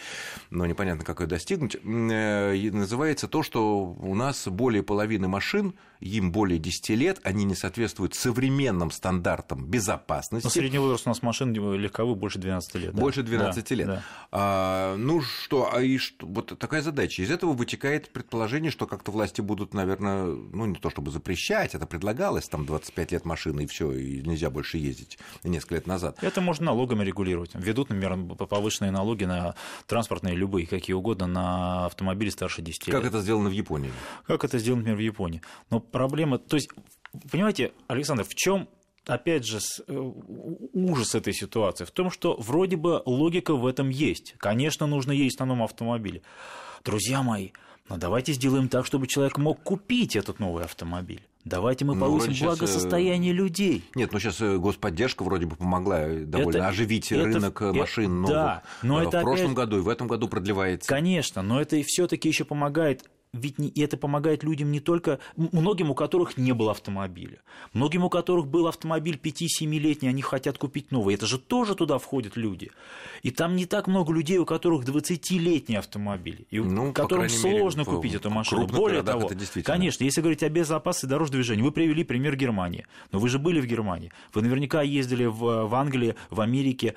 но 0.50 0.66
непонятно 0.66 0.95
непонятно, 0.96 1.06
как 1.06 1.22
ее 1.22 1.28
достигнуть, 1.28 1.76
э, 1.76 2.72
называется 2.72 3.28
то, 3.28 3.44
что 3.44 3.86
у 3.86 4.16
нас 4.16 4.48
более 4.48 4.84
половины 4.84 5.28
машин, 5.28 5.76
им 6.00 6.32
более 6.32 6.60
10 6.60 6.90
лет, 6.92 7.20
они 7.24 7.46
не 7.46 7.56
соответствуют 7.56 8.16
современным 8.16 8.92
стандартам 8.92 9.66
безопасности. 9.66 10.46
Но 10.46 10.50
средний 10.50 10.80
возраст 10.80 11.06
у 11.08 11.10
нас 11.10 11.22
машин 11.22 11.54
легковых 11.54 12.18
больше 12.18 12.40
12 12.40 12.76
лет. 12.76 12.94
Больше 12.94 13.24
12 13.24 13.70
да, 13.70 13.76
лет. 13.76 13.88
Да. 13.88 14.04
А, 14.32 14.96
ну 14.98 15.22
что, 15.22 15.70
а 15.74 15.82
и 15.82 15.98
что, 15.98 16.26
вот 16.28 16.58
такая 16.60 16.82
задача. 16.82 17.22
Из 17.22 17.32
этого 17.32 17.54
вытекает 17.54 18.12
предположение, 18.12 18.72
что 18.72 18.88
как-то 18.88 19.12
власти 19.12 19.42
будут, 19.42 19.74
наверное, 19.74 20.26
ну 20.26 20.66
не 20.66 20.76
то 20.76 20.90
чтобы 20.90 21.12
запрещать, 21.12 21.76
это 21.76 21.86
предлагалось, 21.86 22.48
там 22.48 22.66
25 22.66 23.12
лет 23.12 23.26
машины 23.26 23.64
и 23.64 23.68
все, 23.68 23.92
и 23.92 24.22
нельзя 24.22 24.50
больше 24.50 24.78
ездить 24.78 25.18
несколько 25.44 25.76
лет 25.76 25.88
назад. 25.88 26.18
Это 26.22 26.42
можно 26.42 26.66
налогами 26.66 27.04
регулировать. 27.04 27.52
Ведут, 27.54 27.90
например, 27.90 28.36
повышенные 28.48 28.92
налоги 28.92 29.24
на 29.24 29.56
транспортные 29.88 30.36
любые, 30.36 30.68
какие 30.68 30.85
угодно 30.94 31.28
на 31.28 31.86
автомобили 31.86 32.30
старше 32.30 32.62
10 32.62 32.88
лет. 32.88 32.96
Как 32.96 33.06
это 33.06 33.22
сделано 33.22 33.50
в 33.50 33.54
Японии? 33.54 33.92
Как 34.26 34.44
это 34.44 34.60
сделано, 34.60 34.82
например, 34.82 34.98
в 34.98 35.04
Японии. 35.04 35.42
Но 35.70 35.80
проблема... 35.80 36.38
То 36.38 36.56
есть, 36.56 36.70
понимаете, 37.32 37.72
Александр, 37.88 38.24
в 38.24 38.36
чем 38.36 38.68
опять 39.06 39.46
же, 39.46 39.60
э, 39.88 40.12
ужас 40.74 41.16
этой 41.16 41.34
ситуации 41.34 41.86
в 41.86 41.92
том, 41.92 42.10
что 42.10 42.36
вроде 42.38 42.76
бы 42.76 43.02
логика 43.06 43.56
в 43.56 43.66
этом 43.66 43.90
есть. 43.90 44.34
Конечно, 44.38 44.88
нужно 44.88 45.12
ездить 45.12 45.40
на 45.40 45.46
новом 45.46 45.64
автомобиле. 45.64 46.22
Друзья 46.84 47.22
мои, 47.22 47.52
но 47.90 47.98
давайте 47.98 48.34
сделаем 48.34 48.68
так, 48.70 48.86
чтобы 48.86 49.08
человек 49.08 49.38
мог 49.38 49.62
купить 49.62 50.16
этот 50.16 50.40
новый 50.40 50.64
автомобиль. 50.64 51.22
Давайте 51.46 51.86
мы 51.86 51.94
ну, 51.94 52.02
повысим 52.02 52.34
ну, 52.40 52.46
благосостояние 52.48 53.32
сейчас... 53.32 53.44
людей. 53.44 53.84
Нет, 53.94 54.12
ну 54.12 54.20
сейчас 54.20 54.42
э, 54.42 54.58
господдержка 54.58 55.24
вроде 55.24 55.46
бы 55.46 55.56
помогла 55.56 56.02
э, 56.02 56.26
довольно 56.26 56.58
это, 56.58 56.68
оживить 56.68 57.12
это, 57.12 57.24
рынок 57.24 57.62
это, 57.62 57.74
машин. 57.74 58.26
Да, 58.26 58.64
но 58.82 58.96
в 58.96 59.08
это 59.08 59.22
прошлом 59.22 59.52
опять... 59.52 59.58
году 59.58 59.78
и 59.78 59.82
в 59.82 59.90
этом 59.90 60.08
году 60.08 60.28
продлевается. 60.28 60.90
Конечно, 60.90 61.44
но 61.44 61.62
это 61.62 61.76
и 61.76 61.84
все-таки 61.84 62.28
еще 62.28 62.46
помогает 62.46 63.06
ведь 63.36 63.60
не, 63.60 63.70
это 63.70 63.98
помогает 63.98 64.44
людям 64.44 64.72
не 64.72 64.80
только... 64.80 65.20
Многим, 65.36 65.92
у 65.92 65.96
которых 65.96 66.38
не 66.38 66.54
было 66.54 66.72
автомобиля. 66.72 67.40
Многим, 67.74 68.06
у 68.06 68.10
которых 68.10 68.48
был 68.48 68.68
автомобиль 68.68 69.20
5-7-летний, 69.22 70.08
они 70.08 70.22
хотят 70.22 70.58
купить 70.58 70.92
новый. 70.92 71.16
Это 71.16 71.26
же 71.26 71.38
тоже 71.38 71.76
туда 71.76 71.98
входят 71.98 72.38
люди. 72.38 72.72
И 73.24 73.32
там 73.32 73.56
не 73.56 73.66
так 73.66 73.88
много 73.88 74.14
людей, 74.14 74.38
у 74.38 74.46
которых 74.46 74.86
20-летний 74.86 75.76
автомобиль, 75.76 76.48
и 76.50 76.60
ну, 76.60 76.94
которым 76.94 77.30
сложно 77.30 77.82
мере, 77.82 77.92
купить 77.92 78.14
эту 78.16 78.30
машину. 78.30 78.68
Более 78.68 79.04
того, 79.04 79.30
конечно, 79.64 80.04
если 80.04 80.22
говорить 80.22 80.44
о 80.44 80.50
безопасности 80.50 81.08
дорожного 81.08 81.44
движения, 81.44 81.64
вы 81.64 81.72
привели 81.72 82.04
пример 82.04 82.36
Германии. 82.36 82.86
Но 83.12 83.20
вы 83.20 83.30
же 83.30 83.40
были 83.40 83.60
в 83.60 83.66
Германии. 83.66 84.12
Вы 84.34 84.42
наверняка 84.42 84.82
ездили 84.82 85.26
в, 85.26 85.66
в 85.66 85.76
Англии, 85.76 86.16
в 86.30 86.42
Америке. 86.42 86.96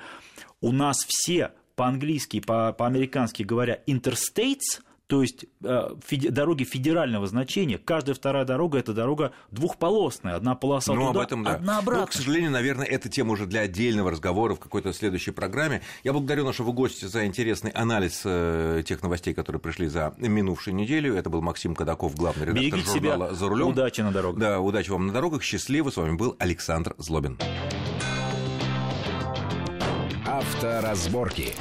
У 0.61 0.71
нас 0.71 1.05
все 1.07 1.51
по-английски, 1.75 2.41
по-американски 2.41 3.43
говоря, 3.43 3.79
interstates, 3.87 4.81
то 5.09 5.23
есть 5.23 5.45
э, 5.63 5.89
феди, 6.05 6.29
дороги 6.29 6.63
федерального 6.63 7.25
значения, 7.25 7.79
каждая 7.79 8.13
вторая 8.13 8.45
дорога 8.45 8.77
это 8.77 8.93
дорога 8.93 9.31
двухполосная, 9.49 10.35
одна 10.35 10.53
полоса 10.53 10.93
ну, 10.93 11.07
туда, 11.07 11.19
об 11.21 11.25
этом, 11.25 11.43
да. 11.43 11.55
одна 11.55 11.73
ну, 11.73 11.79
обратно. 11.79 12.01
Но, 12.01 12.07
к 12.07 12.13
сожалению, 12.13 12.51
наверное, 12.51 12.85
эта 12.85 13.09
тема 13.09 13.31
уже 13.31 13.47
для 13.47 13.61
отдельного 13.61 14.11
разговора 14.11 14.53
в 14.53 14.59
какой-то 14.59 14.93
следующей 14.93 15.31
программе. 15.31 15.81
Я 16.03 16.13
благодарю 16.13 16.45
нашего 16.45 16.71
гостя 16.73 17.07
за 17.07 17.25
интересный 17.25 17.71
анализ 17.71 18.21
э, 18.23 18.83
тех 18.85 19.01
новостей, 19.01 19.33
которые 19.33 19.59
пришли 19.59 19.87
за 19.87 20.13
минувшую 20.19 20.75
неделю. 20.75 21.15
Это 21.15 21.31
был 21.31 21.41
Максим 21.41 21.73
Кадаков, 21.73 22.15
главный 22.15 22.45
редактор 22.45 22.61
Берегите 22.61 22.91
журнала 22.91 23.29
себя. 23.29 23.35
«За 23.35 23.49
рулем». 23.49 23.67
Удачи 23.69 24.01
на 24.01 24.11
дорогах. 24.11 24.39
Да, 24.39 24.59
удачи 24.59 24.91
вам 24.91 25.07
на 25.07 25.13
дорогах. 25.13 25.41
Счастливо. 25.41 25.89
С 25.89 25.97
вами 25.97 26.17
был 26.17 26.35
Александр 26.37 26.93
Злобин. 26.99 27.39
Авторазборки. 30.27 31.55